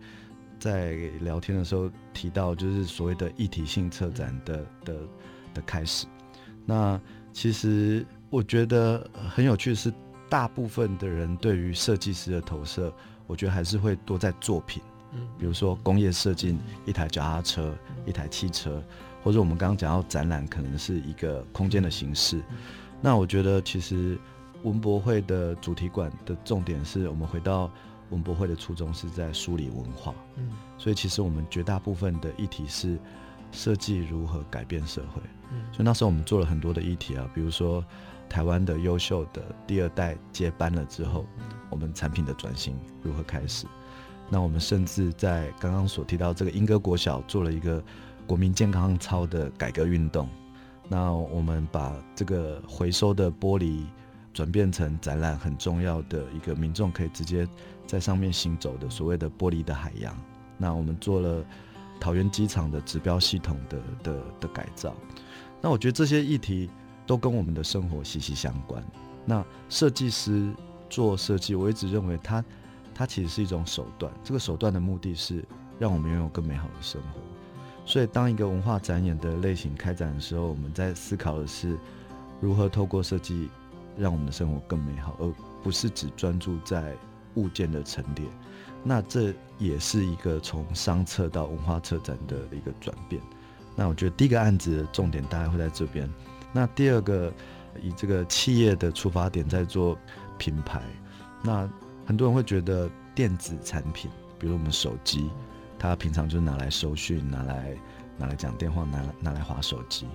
[0.65, 4.95] 在聊天的时候提到，就是所谓的一体性策展的的
[5.53, 6.07] 的开始。
[6.65, 6.99] 那
[7.31, 9.93] 其实我觉得很有趣的是，
[10.27, 12.91] 大部分的人对于设计师的投射，
[13.27, 14.81] 我觉得还是会多在作品，
[15.37, 17.71] 比如说工业设计一台脚踏车、
[18.03, 18.81] 一台汽车，
[19.23, 22.41] 或者我们刚刚讲到展览，可能是一个空间的形式。
[23.01, 24.17] 那我觉得其实
[24.63, 27.69] 文博会的主题馆的重点是我们回到。
[28.09, 32.99] 文博会的初衷是在梳理文化，嗯，所以其实我们绝大部分的议题是
[33.51, 37.83] 设计如何改变社会，嗯，所以那时候我们做了很多的议题啊，比如说
[38.29, 41.25] 台湾的优秀的第二代接班了之后，
[41.69, 43.65] 我们产品的转型如何开始？
[44.29, 47.83] 那我们甚至在刚刚所提到这个英歌国小做了一个
[48.25, 50.27] 国民健康操的改革运动，
[50.87, 53.83] 那我们把这个回收的玻璃
[54.35, 57.47] 转变成展览很重要的一个民众可以直接。
[57.87, 60.17] 在上面行走的所谓的玻璃的海洋，
[60.57, 61.45] 那我们做了
[61.99, 64.95] 桃园机场的指标系统的的的改造，
[65.61, 66.67] 那我觉得这些议题
[67.05, 68.83] 都跟我们的生活息息相关。
[69.23, 70.51] 那设计师
[70.89, 72.43] 做设计，我一直认为他
[72.95, 75.45] 他其实是一种手段，这个手段的目的是
[75.77, 77.19] 让我们拥有更美好的生活。
[77.85, 81.77] 所以当一个文化展演的类型开展的时候，我们在思考的是
[82.41, 83.47] 如何透过设计
[83.97, 85.33] 让我们的生活更美好，而
[85.63, 86.95] 不是只专注在。
[87.35, 88.25] 物件的陈列，
[88.81, 93.21] 那这也是一个从商策到文化策展的一个转变。
[93.75, 96.09] 那我觉得第一个案子的重点大概会在这边。
[96.53, 97.29] 那第二个，
[97.81, 99.97] 以这个企业的出发点在做
[100.37, 100.81] 品牌，
[101.43, 101.69] 那
[102.05, 105.29] 很多人会觉得电子产品，比如我们手机，
[105.77, 107.77] 它平常就是拿来收讯，拿来
[108.17, 110.07] 拿来讲电话，拿拿来划手机。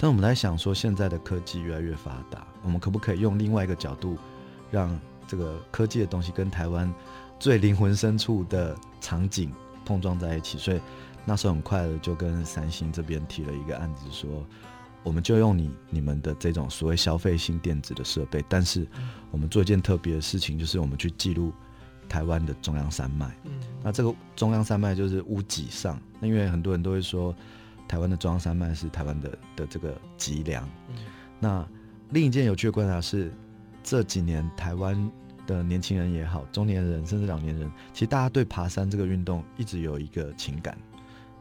[0.00, 4.16] 但我们在想说，现在的科技越来越发达，我们可不可以用另外一个角度，
[4.70, 4.96] 让
[5.26, 6.92] 这个科技的东西跟台湾
[7.40, 9.52] 最灵魂深处的场景
[9.84, 10.56] 碰撞在一起？
[10.56, 10.80] 所以
[11.24, 14.46] 那时候很快的就跟三星这边提了一个案子，说
[15.02, 18.86] 我们就用你你们的这种所谓消费性电子的设备，但是
[19.32, 21.52] 我们做一件特别的事情，就是我们去记录
[22.08, 23.36] 台湾的中央山脉。
[23.42, 23.50] 嗯
[23.82, 27.34] 那这个中央山脉就是屋脊上，那因为很多人都会说。
[27.88, 30.68] 台湾的中央山脉是台湾的的这个脊梁。
[31.40, 31.66] 那
[32.10, 33.32] 另一件有趣的观察是，
[33.82, 35.10] 这几年台湾
[35.46, 40.76] 的年轻人也好，中年人甚至老年人，其实大家对爬山这个运动一直有一个情感。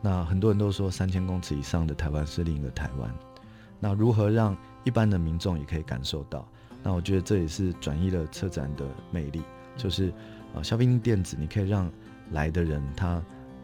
[0.01, 3.13] 那很多人都说三千公尺以上的台湾是另一个台湾。
[3.79, 6.47] 那如何让一般的民众也可以感受到？
[6.83, 9.41] 那我觉得这也是转移了车展的魅力，
[9.75, 10.13] 就是
[10.55, 11.91] 啊，消费电子，你可以让
[12.31, 13.21] 来的人他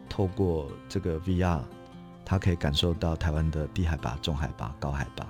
[0.08, 1.60] 透过这个 VR。
[2.24, 5.26] 他可以感受到台湾的低海拔、中海拔、高海拔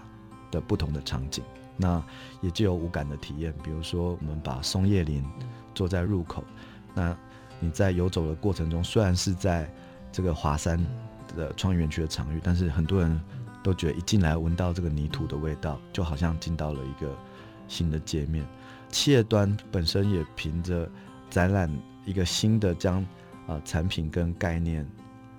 [0.51, 1.43] 的不同的场景，
[1.77, 2.03] 那
[2.41, 3.53] 也就有五感的体验。
[3.65, 5.25] 比如说，我们把松叶林
[5.75, 6.45] 坐在入口，
[6.95, 7.17] 那
[7.59, 9.69] 你在游走的过程中，虽然是在
[10.13, 10.79] 这个华山
[11.37, 13.21] 的创意园区的场域，但是很多人
[13.63, 17.13] 都觉得一进来闻到这个泥土的味道，就好像进到了一个
[17.67, 18.47] 新的界面。
[18.91, 20.89] 企业端本身也凭着
[21.29, 21.69] 展览
[22.05, 23.07] 一个新的将啊、
[23.49, 24.87] 呃、产品跟概念。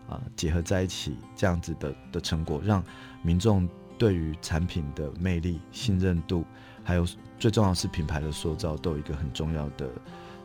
[0.07, 2.83] 啊，结合在一起这样子的的成果，让
[3.23, 6.45] 民众对于产品的魅力、信任度，
[6.83, 7.07] 还有
[7.39, 9.89] 最重要是品牌的塑造，都有一个很重要的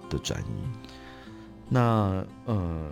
[0.08, 0.94] 的转移。
[1.68, 2.90] 那呃，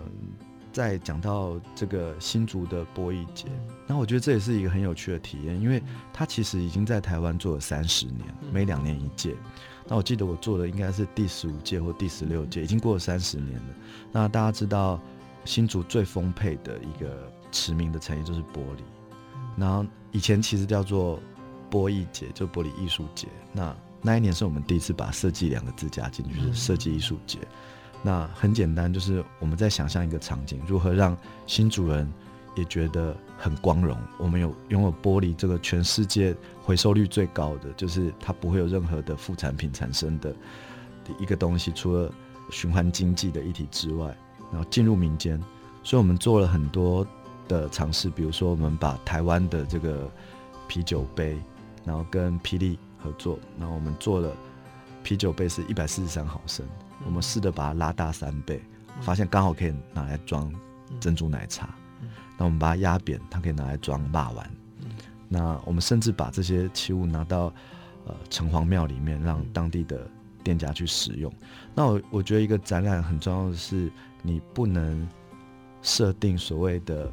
[0.71, 3.47] 再讲到这个新竹的播艺节，
[3.87, 5.81] 那我觉得这也是一个很有趣的体验，因为
[6.13, 9.35] 它其实已经在台湾做了三十年，每两年一届。
[9.87, 13.75] 那我记得我做的应该是第十五届或第十六届，已经过了三十年了。
[14.11, 15.01] 那大家知道。
[15.49, 18.83] 新竹最丰沛的一个驰名的产业就是玻璃，
[19.57, 21.19] 然后以前其实叫做
[21.71, 23.27] 玻璃节，就玻璃艺术节。
[23.51, 27.39] 那那一年是我们第一次把设计两个字加进去，是设计艺术节。
[28.03, 32.07] 那很简单，就是我们在想象一个场景，如何让新主人
[32.55, 33.97] 也觉得很光荣。
[34.19, 40.31] 我们有拥有玻璃这个全世界回收率最高的，就是它不会有任何的副产品产生的
[41.17, 42.13] 一个东西，除了
[42.51, 44.15] 循环经济的议题之外。
[44.51, 45.41] 然后进入民间，
[45.83, 47.05] 所以我们做了很多
[47.47, 50.09] 的尝试，比如说我们把台湾的这个
[50.67, 51.37] 啤酒杯，
[51.83, 54.31] 然后跟霹雳合作，然后我们做了
[55.03, 56.65] 啤酒杯是一百四十三毫升，
[57.05, 58.61] 我们试着把它拉大三倍，
[59.01, 60.51] 发现刚好可以拿来装
[60.99, 61.69] 珍珠奶茶。
[62.37, 64.49] 那我们把它压扁，它可以拿来装霸丸。
[65.27, 67.53] 那我们甚至把这些器物拿到
[68.05, 70.09] 呃城隍庙里面，让当地的
[70.43, 71.31] 店家去使用。
[71.73, 73.91] 那我我觉得一个展览很重要的是。
[74.21, 75.07] 你不能
[75.81, 77.09] 设定所谓的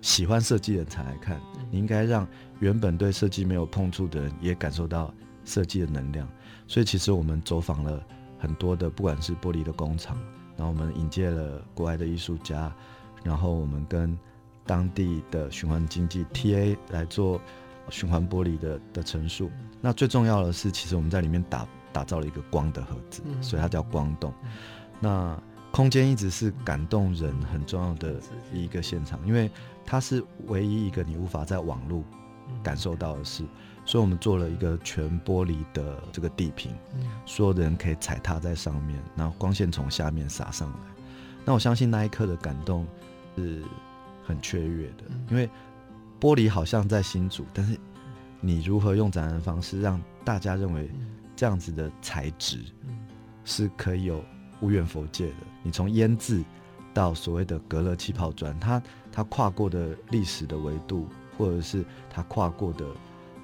[0.00, 1.38] 喜欢设计的人才来看，
[1.70, 2.26] 你应该让
[2.58, 5.12] 原本对设计没有碰触的人也感受到
[5.44, 6.26] 设计的能量。
[6.66, 8.02] 所以其实我们走访了
[8.38, 10.18] 很多的，不管是玻璃的工厂，
[10.56, 12.74] 然后我们引荐了国外的艺术家，
[13.22, 14.18] 然后我们跟
[14.64, 17.38] 当地的循环经济 TA 来做
[17.90, 19.50] 循环玻璃的的陈述。
[19.82, 24.32] 那最重要的是，其实我们在里面打打造了一个光的盒子，所以它叫光动。
[25.00, 25.36] 那
[25.72, 28.14] 空间一直是感动人很重要的
[28.52, 29.50] 一个现场，因为
[29.84, 32.04] 它是唯一一个你无法在网络
[32.62, 33.44] 感受到的事，
[33.84, 36.72] 所以我们做了一个全玻璃的这个地坪，
[37.26, 40.78] 所有的人可以踩踏在上面，然后光线从下面洒上来。
[41.44, 42.86] 那我相信那一刻的感动
[43.36, 43.64] 是
[44.24, 45.50] 很雀跃的，因为
[46.20, 47.76] 玻璃好像在新竹，但是
[48.40, 50.88] 你如何用展览的方式让大家认为
[51.38, 52.58] 这样子的材质
[53.44, 54.22] 是可以有。
[54.60, 56.42] 无远佛界的，你从腌制
[56.92, 58.82] 到所谓的隔热气泡砖，它
[59.12, 62.84] 它跨过的历史的维度，或者是它跨过的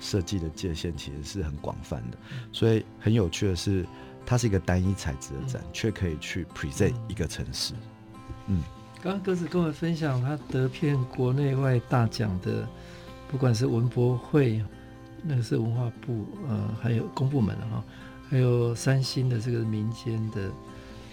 [0.01, 2.18] 设计的界限，其实是很广泛的。
[2.51, 3.86] 所以很有趣的是，
[4.26, 7.74] 它是一个单一材质的展，却可以去 present 一个城市。
[8.49, 8.61] 嗯，
[9.01, 12.68] 刚刚鸽子跟我分享，他得遍国内外大奖的，
[13.28, 14.61] 不管是文博会，
[15.25, 17.83] 那个是文化部，呃，还有公部门的哈，
[18.29, 20.51] 还有三星的这个民间的。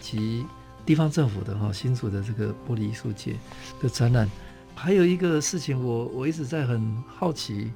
[0.03, 0.43] 及
[0.83, 3.35] 地方政府的哈新竹的这个玻璃艺术节
[3.79, 4.27] 的展览，
[4.73, 7.71] 还有一个事情我我一直在很好奇，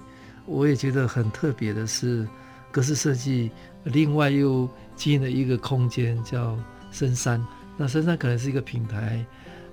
[0.47, 2.27] 我也觉得很特别的是，
[2.71, 3.51] 格式设计
[3.83, 6.57] 另外又经营了一个空间叫
[6.91, 7.45] 深山，
[7.77, 9.23] 那深山可能是一个品牌，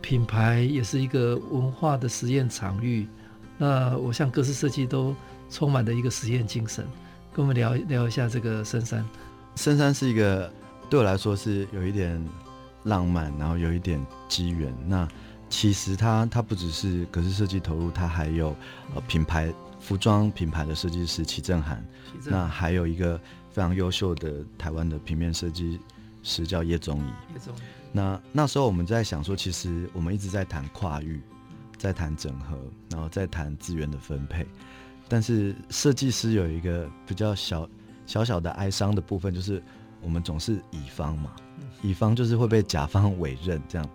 [0.03, 3.09] 品牌也是一个文化的实验场域。
[3.57, 5.17] 那我像格式设计都
[5.53, 6.85] 充满的一个实验精神，
[7.33, 9.09] 跟我们聊聊一下这个深山。
[9.55, 10.53] 深山是一个。
[10.91, 12.23] 对我来说是有一点
[12.83, 13.99] 浪漫，然后有一点
[14.29, 14.71] 机缘。
[14.87, 15.09] 那
[15.49, 18.55] 其实它它不只是格式设计投入，它还有
[18.95, 19.51] 呃品牌
[19.81, 21.83] 服装品牌的设计师齐正涵，
[22.27, 23.19] 那还有一个
[23.51, 25.81] 非常优秀的台湾的平面设计
[26.23, 27.33] 师叫叶宗仪。
[27.33, 27.61] 叶宗义。
[27.91, 31.23] 那那时候我们在想说，其实我们一直在谈跨域，
[31.79, 32.59] 在谈整合，
[32.91, 34.47] 然后在谈资源的分配。
[35.09, 37.69] 但是设计师有一个比较小
[38.07, 39.63] 小小的哀伤的部分，就是
[40.01, 41.33] 我们总是乙方嘛，
[41.83, 43.89] 乙方就是会被甲方委任这样。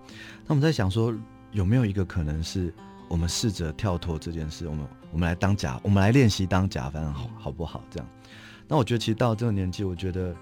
[0.45, 1.14] 那我们在想说，
[1.51, 2.74] 有没有一个可能是
[3.08, 7.84] 我们试着跳脱这件事，我们我们来当甲，我们来练习当甲方好好不好？
[7.89, 8.10] 这样。
[8.68, 10.36] 那我觉得其实到这个年纪，我觉得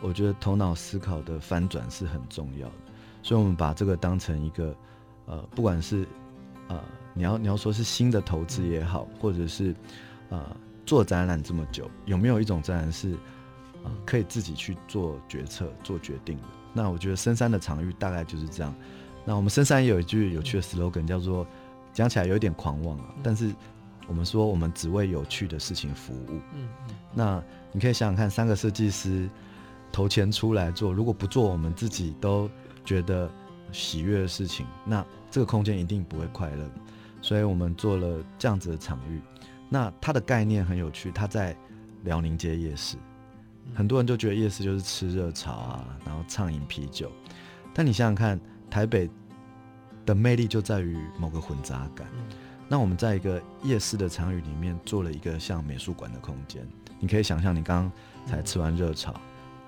[0.00, 2.74] 我觉得头脑思考的翻转是很重要的。
[3.22, 4.74] 所以，我们把这个当成一个
[5.26, 6.06] 呃，不管是
[6.68, 6.80] 呃，
[7.16, 9.74] 你要你要说是新的投资也好，或者是。
[10.28, 10.44] 呃，
[10.84, 13.16] 做展览这么久，有没有一种展览是，
[13.84, 16.42] 呃，可以自己去做决策、做决定的？
[16.72, 18.74] 那我觉得深山的场域大概就是这样。
[19.24, 21.46] 那我们深山也有一句有趣的 slogan，叫做
[21.92, 23.54] 讲起来有点狂妄啊，但是
[24.08, 26.40] 我们说我们只为有趣的事情服务。
[26.54, 26.68] 嗯，
[27.14, 27.40] 那
[27.70, 29.30] 你可以想想看，三个设计师
[29.92, 32.50] 投钱出来做，如果不做我们自己都
[32.84, 33.30] 觉得
[33.70, 36.68] 喜悦的事情，那这个空间一定不会快乐。
[37.26, 39.20] 所以我们做了这样子的场域。
[39.68, 41.56] 那它的概念很有趣，它在
[42.04, 42.96] 辽宁街夜市，
[43.74, 47.10] 很多人就觉得夜市就是吃热炒啊，然后畅饮啤酒。
[47.74, 49.10] 但你想想看，台北
[50.04, 52.06] 的魅力就在于某个混杂感。
[52.68, 56.64] 那我们在一个夜市的场域里面做了一个像美术馆的空间，
[57.00, 57.92] 你可以想象，你刚刚
[58.24, 59.12] 才吃完热炒，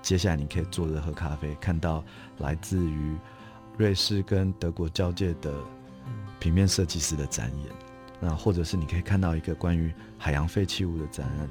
[0.01, 2.01] 接下来你可以坐着喝咖啡，看到
[2.37, 3.17] 来自于
[3.77, 5.53] 瑞士跟德国交界的
[6.39, 7.67] 平面设计师的展演。
[8.21, 11.49] 那或者是你可以看到一个关于海洋废弃物的展览，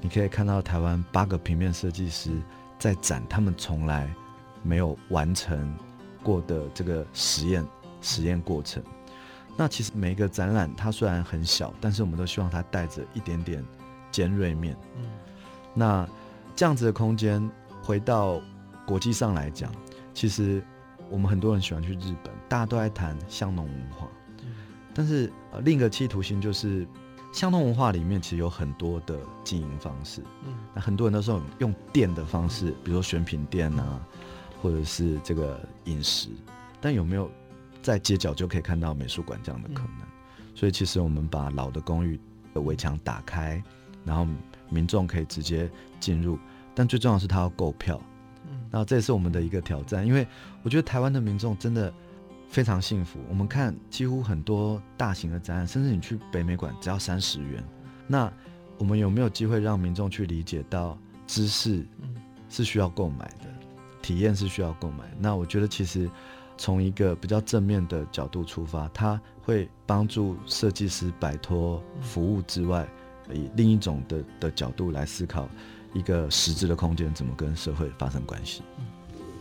[0.00, 2.30] 你可以看到台湾八个平面设计师
[2.78, 4.12] 在展他们从来
[4.62, 5.74] 没有完成
[6.22, 7.64] 过的这个实验
[8.02, 8.82] 实验过程。
[9.56, 13.64] 那其实每一个展览它虽然很小，但是我们都希望它带着一点点
[14.10, 14.76] 尖锐面。
[14.96, 15.04] 嗯，
[15.72, 16.08] 那
[16.54, 17.50] 这样子的空间
[17.82, 18.40] 回到
[18.86, 19.72] 国际上来讲，
[20.12, 20.62] 其实
[21.08, 24.06] 我们很多人喜欢去日本，大家都在谈巷弄文化。
[24.92, 26.86] 但是呃，另一个企图心就是，
[27.32, 30.20] 巷弄文化里面其实有很多的经营方式。
[30.44, 34.04] 嗯，那很多人都是用店的方式，比如说选品店啊，
[34.60, 36.28] 或者是这个饮食。
[36.80, 37.30] 但有没有
[37.80, 40.06] 在街角就可以看到美术馆这样的可能？
[40.54, 42.18] 所以其实我们把老的公寓
[42.52, 43.62] 的围墙打开，
[44.04, 44.26] 然后
[44.68, 45.70] 民众可以直接
[46.00, 46.38] 进入。
[46.74, 48.00] 但最重要的是他要购票。
[48.50, 50.26] 嗯，那这也是我们的一个挑战，因为
[50.62, 51.92] 我觉得台湾的民众真的。
[52.50, 53.20] 非常幸福。
[53.28, 57.64] 我们看几乎很多大型的展览，甚至你去北美馆只要三十元。
[58.06, 58.30] 那
[58.76, 61.86] 我们有没有机会让民众去理解到知识
[62.48, 63.46] 是需要购买的，
[64.02, 65.04] 体验是需要购买？
[65.18, 66.10] 那我觉得其实
[66.58, 72.88] 从一个比较正面的角度出发，它会帮助设计师摆脱服务之外，
[73.32, 75.48] 以另一种的的角度来思考
[75.94, 78.62] 一个实质的空间怎么跟社会发生关系。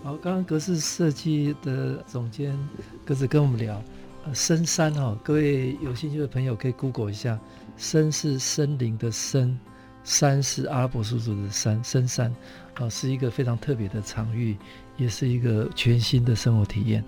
[0.02, 2.58] 好，刚刚格式设计的总监
[3.06, 3.84] 格子跟我们聊，
[4.24, 7.38] 呃，深山哦，各位有兴趣的朋友可以 Google 一下，
[7.76, 9.60] 深是森林的森，
[10.06, 12.34] 山是阿拉伯数字的山，深山，
[12.76, 14.56] 啊，是一个非常特别的场域，
[14.95, 17.04] 也是一个全新的生活体验。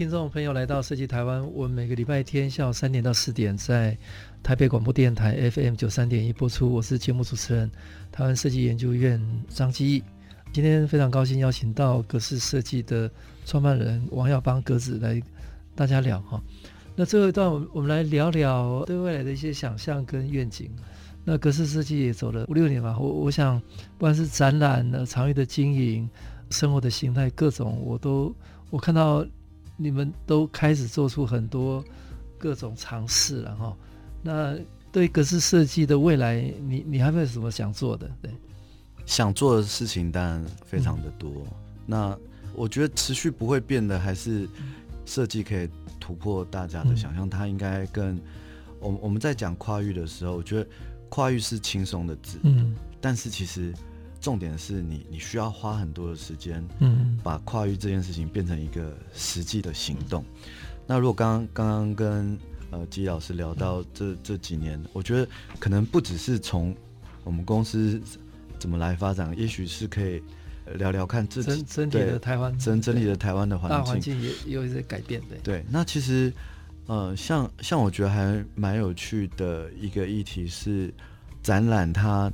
[0.00, 1.46] 听众朋友来到设计台湾。
[1.52, 3.94] 我每个礼拜天下午三点到四点在
[4.42, 6.72] 台北广播电台 FM 九三点一播出。
[6.72, 7.70] 我是节目主持人
[8.10, 9.20] 台湾设计研究院
[9.50, 10.02] 张基义。
[10.54, 13.10] 今天非常高兴邀请到格式设计的
[13.44, 15.22] 创办人王耀邦格子来
[15.74, 16.42] 大家聊哈。
[16.96, 20.70] 那最后一段，我们我们来聊聊对未来的一些想象跟愿景。
[21.26, 23.60] 那格式设计也走了五六年吧，我我想
[23.98, 26.08] 不管是展览、场域的经营、
[26.48, 28.34] 生活的形态各种，我都
[28.70, 29.26] 我看到。
[29.82, 31.82] 你们都开始做出很多
[32.36, 33.76] 各种尝试了哈。
[34.22, 34.54] 那
[34.92, 38.10] 对格式设计的未来，你你还有没有什么想做的？
[38.20, 38.30] 对，
[39.06, 41.30] 想做的事情当然非常的多。
[41.30, 41.52] 嗯、
[41.86, 42.18] 那
[42.54, 44.46] 我觉得持续不会变的，还是
[45.06, 45.66] 设计可以
[45.98, 47.26] 突破大家的想象。
[47.26, 48.20] 嗯、它应该跟
[48.80, 50.68] 我我们在讲跨域的时候，我觉得
[51.08, 53.72] 跨域是轻松的字，嗯，但是其实
[54.20, 60.22] 重点是你你需要花很多的时间，嗯，把跨域这件事情变成一个实际的行动。
[60.86, 62.38] 那如果刚刚刚刚跟
[62.70, 65.26] 呃吉老师聊到这这几年，我觉得
[65.58, 66.76] 可能不只是从
[67.24, 68.00] 我们公司
[68.58, 70.22] 怎么来发展，也许是可以
[70.74, 75.64] 聊聊看自己整整体的台湾整整体的台湾的环境，大环境也有一些改变，对对。
[75.70, 76.30] 那其实
[76.86, 80.92] 呃，像像我觉得还蛮有趣的一个议题是
[81.42, 82.30] 展览它。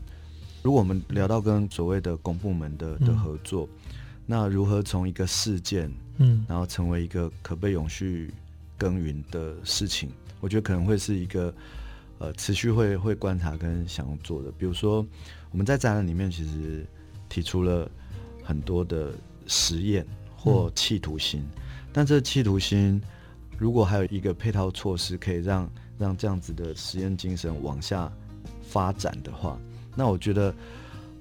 [0.66, 3.94] 如果我们聊到跟所谓的公部门的的合作，嗯、
[4.26, 8.34] 那如何从一个事件，嗯，然后成为一个可被永续
[8.76, 10.10] 耕耘的事情，
[10.40, 11.54] 我觉得可能会是一个
[12.18, 14.50] 呃持续会会观察跟想要做的。
[14.58, 15.06] 比如说
[15.52, 16.84] 我们在展览里面其实
[17.28, 17.88] 提出了
[18.42, 19.12] 很多的
[19.46, 20.04] 实验
[20.36, 21.62] 或企图心，嗯、
[21.92, 23.00] 但这企图心
[23.56, 28.12] 如果还有一个配套措施，可以让让这样子的实验精神往下
[28.62, 29.56] 发展的话。
[29.96, 30.54] 那我觉得，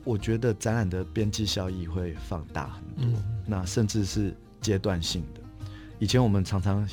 [0.03, 5.41] 我觉得展览的边际效益会放大很多，嗯、那甚至是阶段性的。
[5.97, 6.85] 以前我们常常，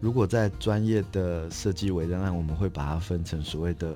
[0.00, 3.94] 如果在专业的设计委任案，我们会把它分成所谓的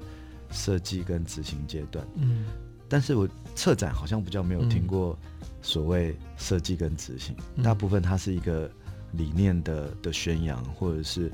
[0.52, 2.06] 设计跟执行阶段。
[2.14, 2.46] 嗯，
[2.88, 5.18] 但是我策展好像比较没有听过
[5.60, 8.70] 所谓设计跟执行，嗯、大部分它是一个
[9.12, 11.30] 理念的的宣扬，或者是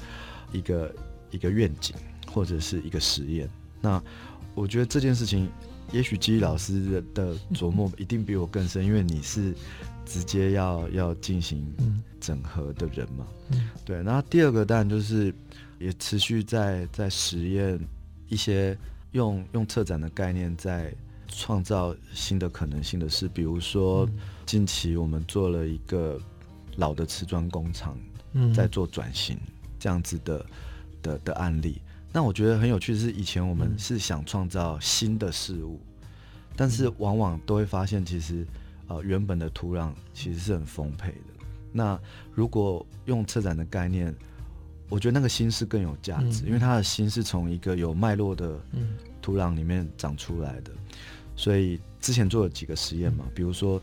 [0.52, 0.94] 一个
[1.30, 1.94] 一个愿景，
[2.32, 3.46] 或者是一个实验。
[3.80, 4.02] 那
[4.54, 5.48] 我觉得这件事情。
[5.92, 9.54] 也许基老师的琢磨一定比我更深，因为你是
[10.06, 11.70] 直接要要进行
[12.18, 13.26] 整合的人嘛。
[13.84, 14.02] 对。
[14.02, 15.32] 然后第二个当然就是
[15.78, 17.78] 也持续在在实验
[18.28, 18.76] 一些
[19.12, 20.94] 用用策展的概念在
[21.28, 24.08] 创造新的可能性的事，比如说
[24.46, 26.18] 近期我们做了一个
[26.76, 27.98] 老的瓷砖工厂
[28.54, 29.38] 在做转型
[29.78, 30.46] 这样子的
[31.02, 31.80] 的的案例。
[32.14, 35.80] 那我觉得很有趣的是，以前我们是想创造新的事物，
[36.54, 38.46] 但是往往都会发现，其实
[38.86, 41.44] 呃原本的土壤其实是很丰沛的。
[41.72, 41.98] 那
[42.34, 44.14] 如果用策展的概念，
[44.90, 48.60] 我觉得那个心是更有价值，因为他的心是从一个有脉络的
[49.22, 50.70] 土壤里面长出来的。
[51.34, 53.80] 所以之前做了几个实验嘛，比如说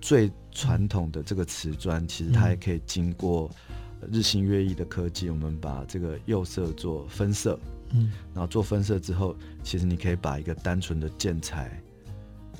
[0.00, 3.50] 最传统的这个瓷砖，其实它也可以经过。
[4.12, 7.58] 日新月异的科技，我们把这个釉色做分色，
[7.90, 11.82] 嗯，然后做分色之后，其实你可以把一个单纯的建材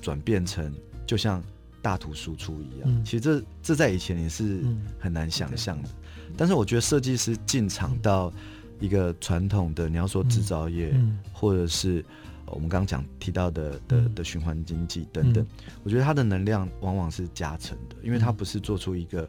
[0.00, 0.72] 转变成
[1.06, 1.42] 就像
[1.82, 2.82] 大图输出一样。
[2.86, 4.62] 嗯、其实这这在以前也是
[4.98, 5.88] 很难想象的。
[6.26, 8.32] 嗯、但是我觉得设计师进场到
[8.80, 12.04] 一个传统的，你要说制造业，嗯、或者是
[12.46, 19.28] 我们刚刚讲提到的的的循环经济等等，嗯、我觉得它的能量往往是加成的，因为它不是做出一个。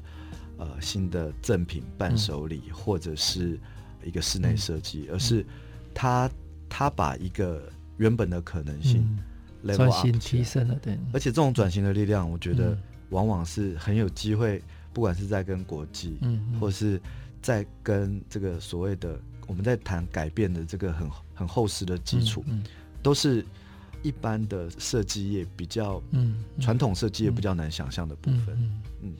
[0.57, 3.59] 呃，新的赠品伴手礼，嗯、或者是
[4.03, 5.45] 一个室内设计，嗯、而是
[5.93, 6.29] 他
[6.67, 9.17] 他把一个原本的可能性
[9.75, 10.97] 转型、嗯、提升了，对。
[11.13, 12.77] 而且这种转型的力量，我觉得
[13.09, 14.61] 往往是很有机会，
[14.93, 16.99] 不管是在跟国际，嗯，或是
[17.41, 22.63] 在跟这个所谓的我们在谈改变的这个很很厚实的基础，嗯，嗯。
[23.03, 23.45] 都是
[24.01, 28.57] 一般的设计业比较，嗯，传统设计业比较难想象的部分，嗯。
[28.57, 28.81] 嗯。
[29.03, 29.13] 嗯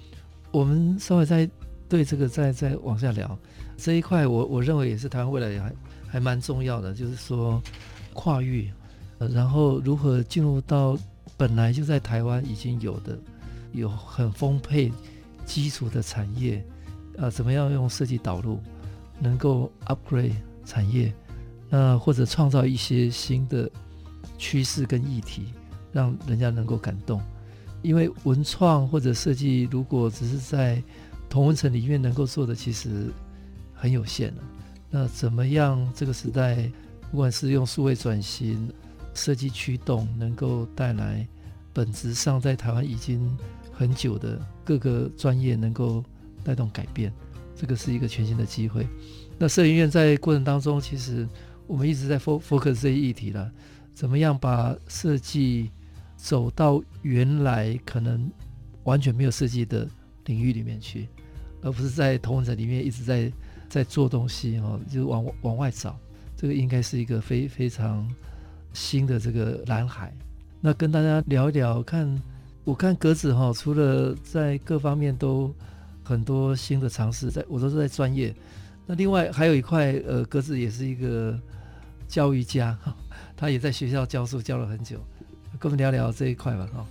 [0.52, 1.50] 我们稍微再
[1.90, 3.38] 对这个再再往下聊
[3.78, 5.74] 这一块我，我认为也是台湾未来还
[6.08, 7.62] 还蛮重要的，就是说
[8.14, 8.72] 跨域，
[9.20, 10.98] 然后如何进入到
[11.36, 13.18] 本来就在台湾已经有的
[13.74, 14.92] 有很丰沛
[15.46, 16.66] 基础的产业，
[17.18, 18.60] 呃，怎么样用设计导入，
[19.20, 20.34] 能够 upgrade
[20.66, 21.14] 产业，
[21.70, 23.70] 呃，或者创造一些新的
[24.38, 25.54] 趋势跟议题，
[25.92, 27.22] 让人家能够感动。
[27.82, 30.82] 因为文创或者设计，如果只是在
[31.30, 33.08] 同温层里面能够做的，其实
[33.74, 34.44] 很有限了。
[34.90, 36.72] 那怎么样这个时代，
[37.12, 38.72] 不管是用数位转型、
[39.14, 41.28] 设计驱动，能够带来
[41.74, 43.38] 本质上在台湾已经
[43.72, 46.04] 很久的各个专业能够
[46.44, 47.14] 带动改变，
[47.56, 48.88] 这个是一个全新的机会。
[49.38, 51.28] 那摄影院在过程当中，其实
[51.68, 53.52] 我们一直在 focus 这些议题了，
[53.94, 55.70] 怎么样把设计
[56.18, 58.30] 走到原来可能
[58.84, 59.88] 完全没有设计的
[60.26, 61.08] 领域里面去，
[61.62, 63.32] 而不是在同温层里面一直在
[63.70, 65.98] 在做东西哈，就是往往外找，
[66.36, 68.10] 这个应该是一个非非常
[68.74, 70.12] 新的这个蓝海。
[70.60, 72.22] 那跟大家聊一聊，看
[72.64, 75.54] 我看格子哈，除了在各方面都
[76.04, 78.36] 很多新的尝试，在我都是在专业。
[78.86, 81.40] 那另外还有一块，呃，格子也是一个
[82.08, 82.96] 教育家哈，
[83.36, 85.00] 他也在学校教书教了很久。
[85.60, 86.86] 跟我们聊聊这一块吧，哦。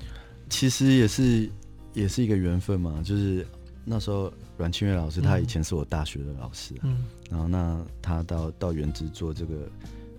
[0.48, 1.50] 其实也是
[1.92, 3.46] 也是一个缘分嘛，就是
[3.84, 9.68] 那时候阮清月老师，他以前是我大学的老师，嗯，然后那他到到原子做这个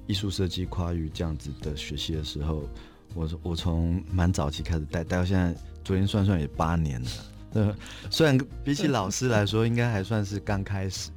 [0.06, 2.68] 艺术设计跨域这样子的学习的时候，
[3.14, 7.10] 我我从蛮早期开始带，带到现在，昨天算算也八年了。
[7.54, 7.76] 呃，
[8.12, 11.10] 虽然比起老师来说，应该还算是刚开始，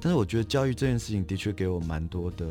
[0.00, 2.46] 但是我觉得教育这件事情的确给我蛮多的、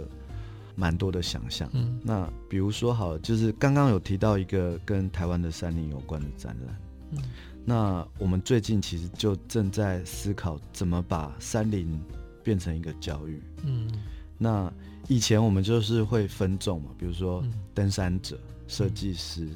[0.75, 1.69] 蛮多的想象。
[1.73, 6.77] 嗯，那比如说好，就是刚刚有提到一个跟台湾的山林有关的展览。
[7.11, 7.19] 嗯，
[7.63, 11.99] 那我们最近其实就正在思考怎么把山林
[12.43, 13.41] 变成一个教育。
[13.63, 13.91] 嗯，
[14.37, 14.71] 那
[15.07, 19.47] 以前我们就是会分众嘛，比如说登山者、设计师、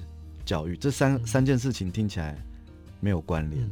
[0.46, 2.38] 教育这三三件事情听起来
[3.00, 3.70] 没有关联，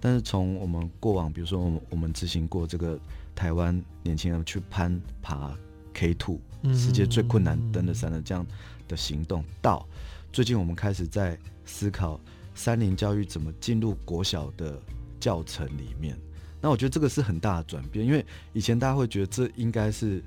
[0.00, 2.98] 但是从我们过往，比如说我们我们执行过这个
[3.34, 5.54] 台湾年轻人去攀爬
[5.94, 6.38] K2，
[6.74, 8.46] 世界最困难登的山的这样
[8.86, 9.86] 的行动，到
[10.32, 12.20] 最近我们开始在思考
[12.54, 14.80] 山林教育怎么进入国小的
[15.20, 16.18] 教程里面。
[16.60, 20.22] 那我觉得这个是很大的转变，因为以前大家会觉得这应该是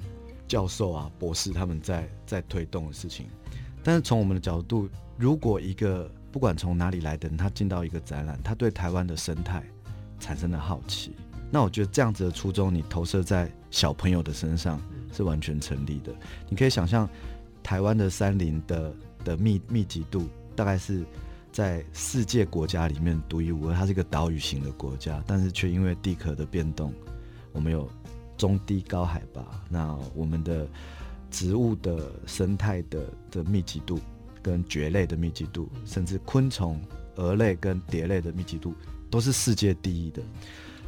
[0.47, 3.27] 教授啊、博士他们在在推动的事情，
[3.84, 9.61] 但是从我们的角度，如果一个不管从哪里来的人，他进到一个展览，他对台湾的生态
[10.19, 11.11] 产生了好奇，
[11.51, 14.82] 那我觉得这样子的初衷，你投射在小朋友的身上
[15.12, 16.14] 是完全成立的。
[16.49, 17.09] 你可以想象，
[17.62, 18.93] 台湾的山林的
[19.24, 21.03] 的密密集度，大概是
[21.51, 23.76] 在世界国家里面独一无二。
[23.76, 26.93] 它是一个岛屿型的国家，但是却因为地壳的变动，
[27.51, 27.89] 我们有
[28.38, 30.68] 中低高海拔，那我们的
[31.30, 33.99] 植物的生态的的密集度。
[34.43, 36.82] 跟蕨类的密集度，甚至昆虫、
[37.16, 38.74] 蛾类跟蝶类的密集度，
[39.07, 40.24] 都是世界第一的。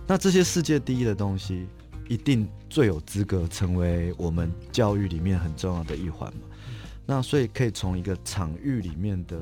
[0.08, 1.68] 那这些世界第一的东西，
[2.10, 6.42] 一定最有资格成为我们教育里面很重要的一环嘛。
[7.06, 9.40] 那所以可以从一个场域里面的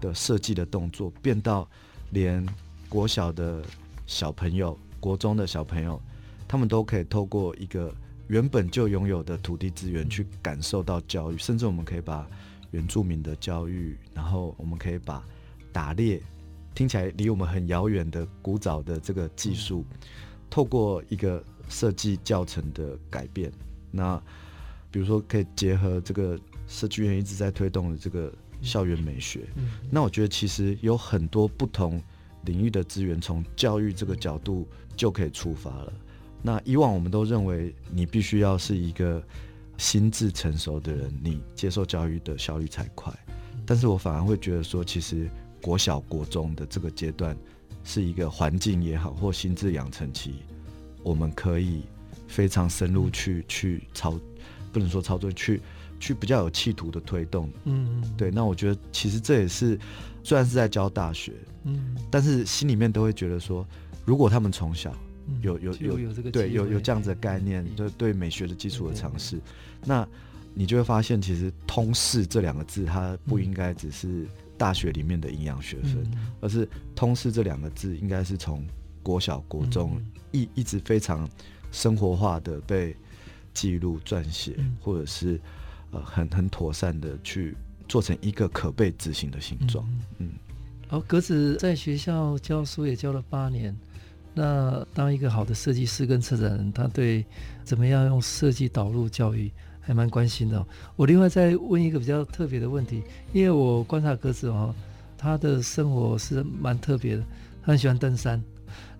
[0.00, 1.68] 的设计的动作，变到
[2.08, 2.42] 连
[2.88, 3.62] 国小的
[4.06, 6.00] 小朋友、国中的小朋友，
[6.48, 7.94] 他们都可以透过一个
[8.28, 12.26] 原本就拥有的土地资源去感受到教育，甚至我们可以把。
[12.72, 15.24] 原住民的教育，然后我们可以把
[15.72, 16.22] 打猎
[16.72, 19.84] 听起来离我们很遥远的古早的这个技术，
[20.48, 23.50] 透过一个设计教程的改变，
[23.90, 24.22] 那
[24.90, 29.48] 比如说可以结合这个设计院一直在推动的这个校园美学，
[29.90, 31.98] 那我觉得其实有很多不同
[32.44, 35.92] 领域的资源从教育这个角度就可以出发了。
[36.42, 39.22] 那以往我们都认为你必须要是一个。
[39.80, 43.10] 心智成熟的人，你接受教育的效率才快。
[43.64, 45.26] 但是我反而会觉得说，其实
[45.62, 47.34] 国小、国中的这个阶段，
[47.82, 50.42] 是一个环境也好，或心智养成期，
[51.02, 51.82] 我们可以
[52.26, 54.18] 非常深入去去操，
[54.72, 55.60] 不能说操作，去
[55.98, 57.50] 去比较有企图的推动。
[57.64, 58.30] 嗯嗯，对。
[58.30, 59.78] 那我觉得其实这也是，
[60.22, 61.32] 虽然是在教大学，
[61.64, 63.66] 嗯，但是心里面都会觉得说，
[64.04, 64.94] 如果他们从小。
[65.42, 69.38] 有有有，有这个对有有这样子的概念，对对美学的基础的尝试，
[69.84, 70.04] 那
[70.54, 74.26] 你就会发现，其实通识这两个字，它不应该只是
[74.58, 76.04] 大学里面的营养学分，
[76.40, 78.66] 而是通识这两个字，应该是从
[79.10, 80.00] 国小国中
[80.30, 81.28] 一一直非常
[81.72, 82.94] 生活化的被
[83.52, 85.40] 记录撰写，或者是
[85.90, 87.56] 呃很很妥善的去
[87.88, 89.84] 做成一个可被执行的形状。
[90.18, 90.30] 嗯，
[90.86, 93.76] 好，格子在学校教书也教了八年。
[94.32, 97.26] 那当一个好的设计师跟策展人，他对
[97.64, 99.50] 怎么样用设计导入教育
[99.80, 100.64] 还蛮关心的哦。
[100.94, 103.02] 我另外再问一个比较特别的问题，
[103.32, 104.72] 因为我观察格子哦，
[105.18, 107.24] 他的生活是蛮特别的，
[107.60, 108.40] 他很喜欢登山。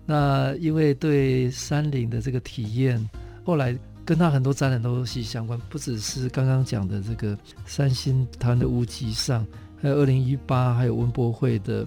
[0.05, 3.09] 那因为对山林的这个体验，
[3.45, 9.45] 后来跟他很多展览都息息相关，不只是刚刚讲的这个三星台湾的屋脊上，
[9.81, 11.85] 还有二零一八还有文博会的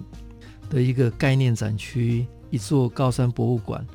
[0.69, 2.25] 的一个概念展区。
[2.51, 3.85] 一座高山博物馆，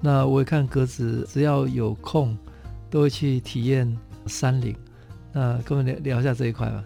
[0.00, 2.36] 那我也看格子，只要有空
[2.90, 4.74] 都会去体验山林。
[5.32, 6.82] 那跟我们聊聊一下这一块吧。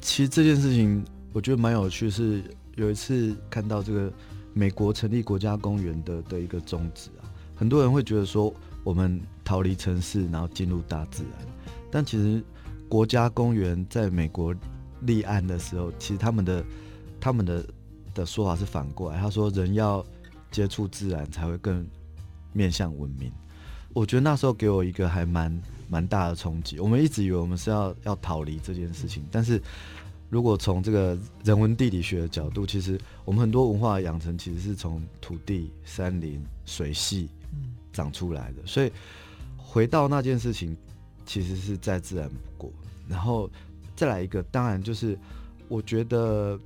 [0.00, 1.04] 其实这件事情
[1.34, 2.40] 我觉得蛮有趣，是
[2.76, 4.10] 有一次看到这个
[4.58, 7.22] 美国成立国家公园的的一个宗旨啊，
[7.54, 8.52] 很多人会觉得说
[8.82, 11.32] 我们逃离城市，然后进入大自然。
[11.90, 12.42] 但其实
[12.88, 14.54] 国家公园在美国
[15.02, 16.64] 立案的时候，其实他们的
[17.20, 17.64] 他们的
[18.12, 20.04] 的说法是反过来，他说人要。
[20.50, 21.86] 接触自然才会更
[22.54, 23.30] 面向文明。
[23.92, 26.80] 我觉得那时候给我一个还蛮蛮大的冲击。
[26.80, 29.60] 我们一直以为我们是要要逃离这件事情，但是
[30.28, 37.28] 如果从这个人文地理学的角度，其实我们很多文化养成其实是从土地、山林、水系
[37.92, 38.66] 长出来的。
[38.66, 38.92] 所以
[39.56, 40.76] 回到那件事情，
[41.24, 42.72] 其实是再自然不过。
[43.08, 43.50] 然后
[43.96, 45.18] 再来一个，当然就是
[45.68, 46.58] 我觉得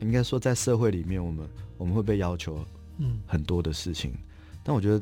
[0.00, 2.64] 应该说在社会里面，我们我们会被要求。
[3.02, 4.12] 嗯，很多的事情，
[4.62, 5.00] 但我觉得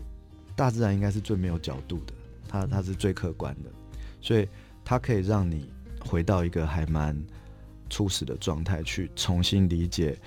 [0.55, 2.13] 大自然应该是最没有角度的，
[2.47, 3.71] 它它是最客观的，
[4.21, 4.49] 所以
[4.85, 5.69] 它可以让你
[6.07, 7.21] 回到一个还蛮
[7.89, 10.19] 初始的状态去重新理解，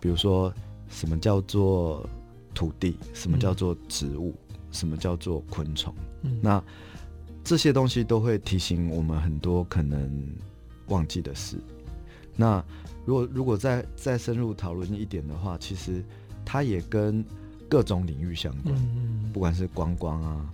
[0.00, 0.52] 比如说
[0.88, 2.08] 什么叫做
[2.54, 5.94] 土地，什么叫做植物，嗯、什么叫做昆虫。
[6.22, 6.62] 嗯、那
[7.42, 10.26] 这些东西都会提醒我们很多可能
[10.88, 11.56] 忘记的事。
[12.36, 12.64] 那
[13.04, 16.04] 如果如果再再深入讨论一点的话，其实
[16.44, 17.24] 它也跟
[17.68, 20.50] 各种领域相关，嗯、不管是观光啊。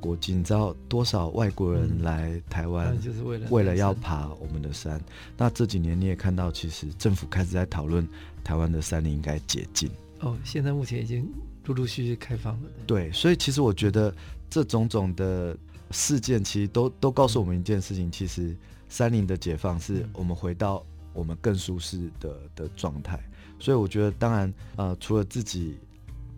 [0.00, 5.00] 国际，你知道多少外国人来台湾，嗯，就是为了为了要爬我们的山。
[5.36, 8.06] 那这几年你也看到，其实政府开始在讨论
[8.42, 9.90] 台湾的山林应该解禁。
[10.20, 11.28] 哦，现在目前已经
[11.66, 12.70] 陆陆续续开放了。
[12.86, 14.14] 对，所以其实我觉得
[14.48, 15.56] 这种种的
[15.90, 18.56] 事件，其实都都告诉我们一件事情：其实
[18.88, 23.18] 山林的解放是我们回到我们更舒适的的状态。
[23.58, 25.78] 所以我觉得，当然，呃，除了自己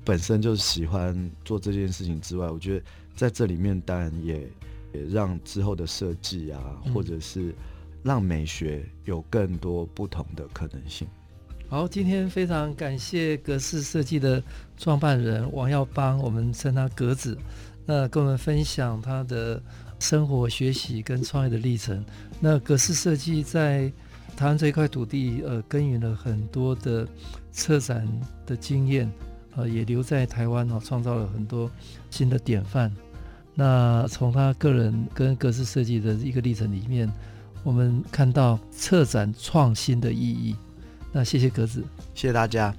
[0.06, 2.84] 本身就是喜欢做这件事情之外，我觉得。
[3.16, 4.46] 在这里面，当然也
[4.92, 6.60] 也让之后的设计啊，
[6.92, 7.54] 或者是
[8.02, 11.08] 让美学有更多不同的可能性。
[11.66, 14.42] 好，今天非常感谢格式设计的
[14.76, 17.38] 创办人王耀邦，我们称他格子，
[17.86, 19.62] 那跟我们分享他的
[19.98, 22.04] 生活、学习跟创业的历程。
[22.38, 23.90] 那格式设计在
[24.36, 27.08] 台湾这一块土地，呃，耕耘了很多的
[27.50, 28.06] 策展
[28.44, 29.10] 的经验，
[29.56, 31.70] 呃，也留在台湾哦，创造了很多
[32.10, 32.92] 新的典范。
[33.54, 37.10] 那从他个人跟格式设计的一个历程里面，
[37.64, 40.54] 我们看到策展创新的意义。
[41.10, 41.82] 那谢谢格子，
[42.14, 42.74] 谢谢大家。